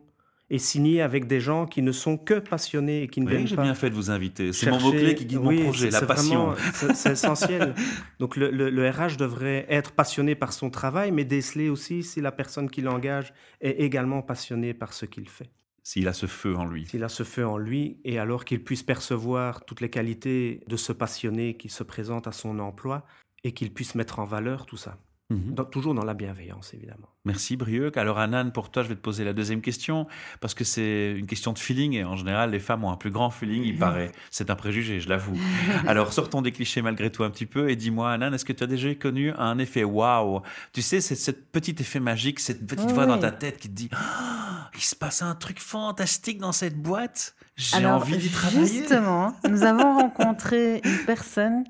et 0.51 0.59
signer 0.59 1.01
avec 1.01 1.27
des 1.27 1.41
gens 1.41 1.67
qui 1.67 1.81
ne 1.81 1.93
sont 1.93 2.19
que 2.19 2.35
passionnés 2.35 3.05
et 3.05 3.09
qui 3.09 3.21
ne 3.21 3.31
oui, 3.31 3.47
j'ai 3.47 3.57
bien 3.57 3.75
fait 3.75 3.89
de 3.89 3.95
vous 3.95 4.11
inviter. 4.11 4.53
C'est 4.53 4.71
mon 4.71 4.81
mot-clé 4.81 5.15
qui 5.15 5.25
guide 5.25 5.41
mon 5.41 5.57
projet, 5.57 5.91
la 5.91 6.03
passion. 6.03 6.55
C'est 6.95 7.13
essentiel. 7.13 7.75
Donc 8.19 8.37
le, 8.37 8.51
le, 8.51 8.91
RH 8.91 9.17
devrait 9.17 9.67
être 9.69 9.93
passionné 9.93 10.35
par 10.35 10.53
son 10.53 10.69
travail, 10.69 11.13
mais 11.13 11.25
déceler 11.25 11.69
aussi 11.69 12.03
si 12.03 12.21
la 12.21 12.33
personne 12.33 12.69
qui 12.69 12.83
l'engage 12.83 13.33
est 13.61 13.81
également 13.81 14.23
passionnée 14.23 14.75
par 14.75 14.93
ce 14.93 15.07
qu'il 15.07 15.29
fait. 15.29 15.51
S'il 15.83 16.09
a 16.09 16.13
ce 16.13 16.27
feu 16.27 16.57
en 16.57 16.67
lui. 16.67 16.87
S'il 16.87 17.05
a 17.05 17.09
ce 17.09 17.23
feu 17.23 17.47
en 17.47 17.57
lui, 17.57 17.99
et 18.05 18.19
alors 18.19 18.45
qu'il 18.45 18.63
puisse 18.63 18.83
percevoir 18.83 19.65
toutes 19.65 19.81
les 19.81 19.89
qualités 19.89 20.61
de 20.67 20.77
ce 20.77 20.93
passionné 20.93 21.57
qui 21.57 21.69
se 21.69 21.83
présente 21.83 22.27
à 22.27 22.33
son 22.33 22.59
emploi, 22.59 23.07
et 23.45 23.53
qu'il 23.53 23.73
puisse 23.73 23.95
mettre 23.95 24.19
en 24.19 24.25
valeur 24.25 24.67
tout 24.67 24.77
ça. 24.77 24.99
Mhm. 25.31 25.55
toujours 25.71 25.95
dans 25.95 26.05
la 26.05 26.15
bienveillance, 26.15 26.75
évidemment. 26.75 27.09
Merci 27.25 27.57
Brieuc. 27.57 27.97
Alors 27.97 28.19
Anan, 28.19 28.51
pour 28.51 28.71
toi, 28.71 28.83
je 28.83 28.89
vais 28.89 28.97
te 28.97 29.01
poser 29.01 29.25
la 29.25 29.33
deuxième 29.33 29.61
question, 29.61 30.07
parce 30.41 30.55
que 30.55 30.65
c'est 30.65 31.13
une 31.17 31.27
question 31.27 31.53
de 31.53 31.59
feeling, 31.59 31.93
et 31.95 32.05
en 32.05 32.17
général, 32.17 32.51
les 32.51 32.59
femmes 32.59 32.85
ont 32.85 32.91
un 32.91 32.97
plus 32.97 33.11
grand 33.11 33.31
feeling, 33.31 33.63
il 33.63 33.79
paraît. 33.79 34.11
C'est 34.31 34.51
un 34.51 34.57
préjugé, 34.57 35.01
je 35.01 35.09
l'avoue. 35.09 35.39
Alors 35.87 36.13
sortons 36.13 36.43
des 36.43 36.51
clichés 36.53 36.83
malgré 36.83 37.11
tout 37.11 37.25
un 37.25 37.31
petit 37.31 37.47
peu, 37.47 37.71
et 37.71 37.77
dis-moi 37.77 38.11
Anan, 38.11 38.33
est-ce 38.35 38.45
que 38.45 38.53
tu 38.53 38.65
as 38.65 38.67
déjà 38.67 38.95
connu 38.95 39.33
un 39.39 39.59
effet 39.59 39.85
waouh? 39.85 40.43
Tu 40.73 40.83
sais, 40.83 41.01
c'est 41.01 41.15
ce 41.15 41.31
petit 41.31 41.77
effet 41.79 42.01
magique, 42.01 42.41
cette 42.41 42.67
petite 42.67 42.91
voix 42.91 43.07
dans 43.07 43.19
ta 43.19 43.31
tête 43.31 43.59
qui 43.59 43.69
te 43.69 43.75
dit 43.75 43.89
ah, 43.93 44.71
il 44.75 44.83
se 44.83 44.97
passe 44.97 45.23
un 45.23 45.35
truc 45.35 45.61
fantastique 45.61 46.39
dans 46.39 46.53
cette 46.53 46.81
boîte, 46.81 47.35
j'ai 47.57 47.87
envie 47.87 48.17
d'y 48.17 48.31
travailler». 48.31 48.67
Justement, 48.67 49.35
nous 49.49 49.63
avons 49.63 49.99
rencontré 49.99 50.81
une 50.85 51.05
personne 51.07 51.65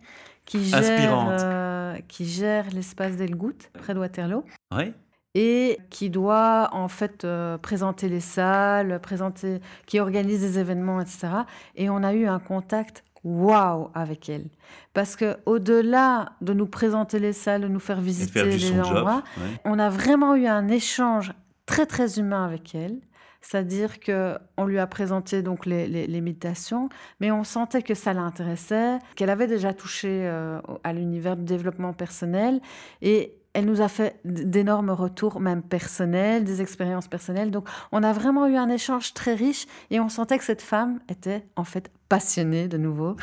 qui 0.45 0.65
gère, 0.65 0.81
euh, 0.81 1.80
qui 2.09 2.27
gère 2.27 2.71
l'espace 2.71 3.17
d'Elgout, 3.17 3.71
près 3.75 3.95
de 3.95 3.99
Waterloo. 3.99 4.45
Oui. 4.73 4.93
Et 5.35 5.79
qui 5.91 6.11
doit 6.11 6.71
en 6.73 6.89
fait 6.89 7.25
euh, 7.25 7.57
présenter 7.57 8.09
les 8.09 8.21
salles, 8.21 8.99
présenter, 9.01 9.61
qui 9.87 10.01
organise 10.01 10.41
des 10.41 10.59
événements, 10.59 11.01
etc. 11.01 11.29
Et 11.77 11.89
on 11.89 12.03
a 12.03 12.15
eu 12.15 12.27
un 12.27 12.41
contact 12.41 13.05
waouh 13.23 13.91
avec 13.95 14.29
elle. 14.29 14.49
Parce 14.93 15.15
que 15.15 15.37
au-delà 15.47 16.33
de 16.41 16.53
nous 16.53 16.67
présenter 16.67 17.19
les 17.19 17.33
salles, 17.33 17.63
de 17.63 17.69
nous 17.69 17.81
faire 17.81 18.01
visiter 18.01 18.45
les 18.45 18.73
endroits, 18.73 19.23
on 19.65 19.79
a 19.79 19.89
vraiment 19.89 20.35
eu 20.35 20.47
un 20.47 20.69
échange 20.69 21.33
très 21.67 21.87
très 21.87 22.19
humain 22.19 22.45
avec 22.45 22.75
elle. 22.75 22.99
C'est-à-dire 23.41 24.01
que 24.01 24.39
on 24.57 24.67
lui 24.67 24.79
a 24.79 24.87
présenté 24.87 25.43
donc 25.43 25.67
les, 25.67 25.87
les, 25.89 26.21
méditations, 26.21 26.89
mais 27.21 27.31
on 27.31 27.45
sentait 27.45 27.83
que 27.83 27.95
ça 27.95 28.13
l'intéressait, 28.13 28.99
qu'elle 29.17 29.31
avait 29.31 29.47
déjà 29.47 29.73
touché 29.73 30.09
euh, 30.11 30.61
à 30.85 30.93
l'univers 30.93 31.37
du 31.37 31.45
développement 31.45 31.93
personnel 31.93 32.61
et 33.01 33.35
elle 33.53 33.65
nous 33.65 33.81
a 33.81 33.89
fait 33.89 34.21
d'énormes 34.25 34.91
retours, 34.91 35.41
même 35.41 35.63
personnels, 35.63 36.45
des 36.45 36.63
expériences 36.63 37.09
personnelles. 37.09 37.51
Donc, 37.51 37.69
on 37.91 38.03
a 38.03 38.13
vraiment 38.13 38.47
eu 38.47 38.57
un 38.57 38.69
échange 38.69 39.13
très 39.13 39.35
riche 39.35 39.67
et 39.91 39.99
on 39.99 40.09
sentait 40.09 40.39
que 40.39 40.45
cette 40.45 40.63
femme 40.63 41.01
était 41.09 41.45
en 41.57 41.65
fait 41.65 41.91
passionnée 42.09 42.69
de 42.69 42.77
nouveau. 42.77 43.17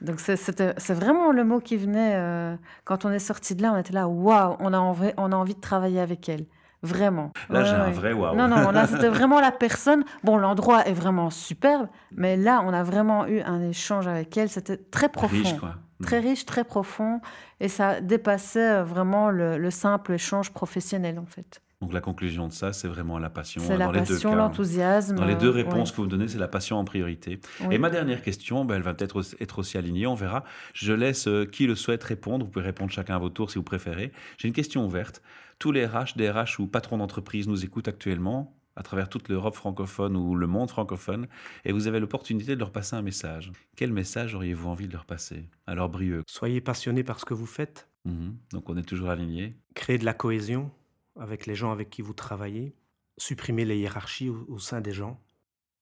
Donc, 0.00 0.20
c'est 0.20 0.94
vraiment 0.94 1.32
le 1.32 1.44
mot 1.44 1.58
qui 1.58 1.76
venait 1.76 2.14
euh, 2.14 2.54
quand 2.84 3.04
on 3.04 3.10
est 3.10 3.18
sorti 3.18 3.56
de 3.56 3.62
là. 3.62 3.72
On 3.72 3.78
était 3.78 3.92
là, 3.92 4.06
waouh, 4.06 4.56
on 4.60 4.72
on 4.72 5.32
a 5.32 5.36
envie 5.36 5.54
de 5.54 5.60
travailler 5.60 6.00
avec 6.00 6.28
elle. 6.28 6.44
Vraiment. 6.82 7.32
Là, 7.48 7.64
j'ai 7.64 7.74
un 7.74 7.90
vrai 7.90 8.12
waouh. 8.12 8.34
Non, 8.34 8.48
non, 8.48 8.70
là, 8.72 8.86
c'était 8.88 9.08
vraiment 9.08 9.40
la 9.40 9.52
personne. 9.52 10.04
Bon, 10.24 10.36
l'endroit 10.36 10.84
est 10.86 10.92
vraiment 10.92 11.30
superbe, 11.30 11.86
mais 12.10 12.36
là, 12.36 12.62
on 12.66 12.72
a 12.72 12.82
vraiment 12.82 13.26
eu 13.26 13.40
un 13.40 13.62
échange 13.62 14.08
avec 14.08 14.36
elle. 14.36 14.48
C'était 14.48 14.76
très 14.76 15.08
profond. 15.08 15.36
Riche, 15.36 15.56
quoi. 15.58 15.76
Très 16.02 16.18
riche, 16.18 16.44
très 16.44 16.64
profond. 16.64 17.20
Et 17.60 17.68
ça 17.68 18.00
dépassait 18.00 18.78
euh, 18.78 18.84
vraiment 18.84 19.30
le, 19.30 19.70
simple 19.70 20.12
échange 20.12 20.50
professionnel, 20.50 21.20
en 21.20 21.26
fait. 21.26 21.62
Donc 21.80 21.92
la 21.92 22.00
conclusion 22.00 22.46
de 22.46 22.52
ça, 22.52 22.72
c'est 22.72 22.86
vraiment 22.86 23.18
la 23.18 23.30
passion. 23.30 23.60
C'est 23.64 23.76
la 23.76 23.88
passion, 23.88 24.34
l'enthousiasme. 24.36 25.16
Dans 25.16 25.24
les 25.24 25.34
deux 25.34 25.50
réponses 25.50 25.90
que 25.90 25.96
vous 25.96 26.06
donnez, 26.06 26.28
c'est 26.28 26.38
la 26.38 26.46
passion 26.46 26.78
en 26.78 26.84
priorité. 26.84 27.40
Et 27.72 27.78
ma 27.78 27.90
dernière 27.90 28.22
question, 28.22 28.64
ben, 28.64 28.76
elle 28.76 28.82
va 28.82 28.94
peut-être 28.94 29.20
être 29.40 29.58
aussi 29.58 29.78
alignée, 29.78 30.06
on 30.06 30.14
verra. 30.14 30.44
Je 30.74 30.92
laisse 30.92 31.26
euh, 31.26 31.44
qui 31.44 31.66
le 31.66 31.74
souhaite 31.74 32.04
répondre. 32.04 32.44
Vous 32.44 32.50
pouvez 32.52 32.64
répondre 32.64 32.92
chacun 32.92 33.16
à 33.16 33.18
votre 33.18 33.34
tour 33.34 33.50
si 33.50 33.58
vous 33.58 33.64
préférez. 33.64 34.12
J'ai 34.38 34.46
une 34.46 34.54
question 34.54 34.84
ouverte 34.84 35.22
tous 35.58 35.72
les 35.72 35.86
RH, 35.86 36.16
DRH 36.16 36.58
ou 36.58 36.66
patrons 36.66 36.98
d'entreprise 36.98 37.48
nous 37.48 37.64
écoutent 37.64 37.88
actuellement 37.88 38.56
à 38.76 38.82
travers 38.82 39.08
toute 39.08 39.28
l'Europe 39.28 39.54
francophone 39.54 40.16
ou 40.16 40.34
le 40.34 40.46
monde 40.46 40.70
francophone, 40.70 41.26
et 41.64 41.72
vous 41.72 41.86
avez 41.86 42.00
l'opportunité 42.00 42.54
de 42.54 42.60
leur 42.60 42.72
passer 42.72 42.96
un 42.96 43.02
message. 43.02 43.52
Quel 43.76 43.92
message 43.92 44.34
auriez-vous 44.34 44.68
envie 44.68 44.88
de 44.88 44.92
leur 44.92 45.04
passer? 45.04 45.48
Alors, 45.66 45.88
Brieux. 45.88 46.22
Soyez 46.26 46.60
passionnés 46.60 47.04
par 47.04 47.20
ce 47.20 47.24
que 47.24 47.34
vous 47.34 47.46
faites. 47.46 47.88
Mhm. 48.04 48.36
Donc, 48.52 48.68
on 48.70 48.76
est 48.76 48.82
toujours 48.82 49.10
alignés. 49.10 49.56
Créez 49.74 49.98
de 49.98 50.04
la 50.04 50.14
cohésion 50.14 50.70
avec 51.18 51.46
les 51.46 51.54
gens 51.54 51.70
avec 51.70 51.90
qui 51.90 52.02
vous 52.02 52.14
travaillez. 52.14 52.74
Supprimez 53.18 53.64
les 53.64 53.76
hiérarchies 53.76 54.30
au, 54.30 54.58
sein 54.58 54.80
des 54.80 54.92
gens. 54.92 55.20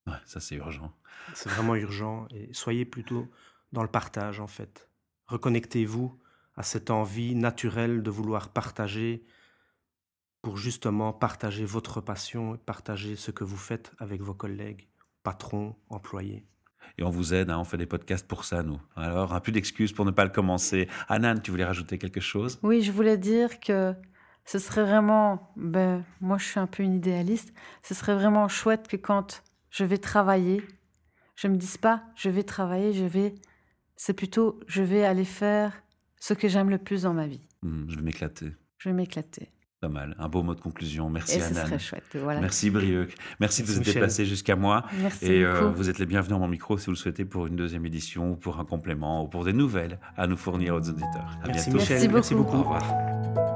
Ouais, 0.06 0.14
ça, 0.24 0.40
c'est 0.40 0.56
urgent. 0.56 0.92
C'est 1.34 1.48
vraiment 1.48 1.76
urgent. 1.76 2.26
Et 2.34 2.52
soyez 2.52 2.84
plutôt 2.84 3.28
dans 3.72 3.82
le 3.82 3.88
partage, 3.88 4.40
en 4.40 4.48
fait. 4.48 4.88
Reconnectez-vous 5.28 6.18
à 6.56 6.64
cette 6.64 6.90
envie 6.90 7.36
naturelle 7.36 8.02
de 8.02 8.10
vouloir 8.10 8.48
partager 8.48 9.22
pour 10.42 10.56
justement 10.56 11.12
partager 11.12 11.64
votre 11.64 12.00
passion, 12.00 12.56
partager 12.64 13.16
ce 13.16 13.30
que 13.30 13.44
vous 13.44 13.56
faites 13.56 13.92
avec 13.98 14.22
vos 14.22 14.34
collègues, 14.34 14.88
patrons, 15.22 15.76
employés. 15.88 16.46
Et 16.98 17.02
on 17.02 17.10
vous 17.10 17.34
aide, 17.34 17.50
hein, 17.50 17.58
on 17.58 17.64
fait 17.64 17.76
des 17.76 17.86
podcasts 17.86 18.26
pour 18.26 18.44
ça, 18.44 18.62
nous. 18.62 18.80
Alors, 18.96 19.34
un 19.34 19.40
peu 19.40 19.52
d'excuses 19.52 19.92
pour 19.92 20.04
ne 20.04 20.10
pas 20.10 20.24
le 20.24 20.30
commencer. 20.30 20.88
Anan, 21.08 21.40
tu 21.40 21.50
voulais 21.50 21.64
rajouter 21.64 21.98
quelque 21.98 22.20
chose? 22.20 22.58
Oui, 22.62 22.82
je 22.82 22.90
voulais 22.90 23.18
dire 23.18 23.60
que 23.60 23.94
ce 24.44 24.58
serait 24.58 24.82
vraiment, 24.82 25.52
ben, 25.56 26.04
moi 26.20 26.38
je 26.38 26.44
suis 26.44 26.58
un 26.58 26.66
peu 26.66 26.82
une 26.82 26.94
idéaliste, 26.94 27.52
ce 27.82 27.94
serait 27.94 28.14
vraiment 28.14 28.48
chouette 28.48 28.88
que 28.88 28.96
quand 28.96 29.42
je 29.70 29.84
vais 29.84 29.98
travailler, 29.98 30.62
je 31.36 31.48
me 31.48 31.56
dise 31.56 31.76
pas 31.76 32.02
je 32.16 32.30
vais 32.30 32.42
travailler, 32.42 32.92
je 32.92 33.04
vais, 33.04 33.34
c'est 33.96 34.14
plutôt 34.14 34.58
je 34.66 34.82
vais 34.82 35.04
aller 35.04 35.24
faire 35.24 35.82
ce 36.18 36.34
que 36.34 36.48
j'aime 36.48 36.70
le 36.70 36.78
plus 36.78 37.02
dans 37.02 37.14
ma 37.14 37.26
vie. 37.26 37.46
Mmh, 37.62 37.90
je 37.90 37.96
vais 37.96 38.02
m'éclater. 38.02 38.52
Je 38.78 38.88
vais 38.88 38.94
m'éclater. 38.94 39.50
Pas 39.80 39.88
mal, 39.88 40.14
un 40.18 40.28
beau 40.28 40.42
mot 40.42 40.54
de 40.54 40.60
conclusion. 40.60 41.08
Merci 41.08 41.38
Et 41.38 41.42
Anna. 41.42 41.78
chouette. 41.78 42.04
Voilà. 42.14 42.38
Merci 42.40 42.68
Brieuc. 42.68 43.14
Merci 43.40 43.62
de 43.62 43.68
vous 43.68 43.78
être 43.78 43.84
déplacé 43.86 44.26
jusqu'à 44.26 44.54
moi. 44.54 44.84
Merci 45.00 45.24
Et 45.24 45.42
euh, 45.42 45.70
vous 45.70 45.88
êtes 45.88 45.98
les 45.98 46.04
bienvenus 46.04 46.36
à 46.36 46.38
mon 46.38 46.48
micro 46.48 46.76
si 46.76 46.84
vous 46.84 46.92
le 46.92 46.96
souhaitez 46.98 47.24
pour 47.24 47.46
une 47.46 47.56
deuxième 47.56 47.86
édition 47.86 48.32
ou 48.32 48.36
pour 48.36 48.60
un 48.60 48.66
complément 48.66 49.24
ou 49.24 49.28
pour 49.28 49.42
des 49.42 49.54
nouvelles 49.54 49.98
à 50.18 50.26
nous 50.26 50.36
fournir 50.36 50.74
aux 50.74 50.80
auditeurs. 50.86 51.38
merci 51.46 51.70
Michel. 51.70 52.10
Merci 52.12 52.34
beaucoup. 52.34 52.58
Au 52.58 52.62
revoir. 52.62 53.49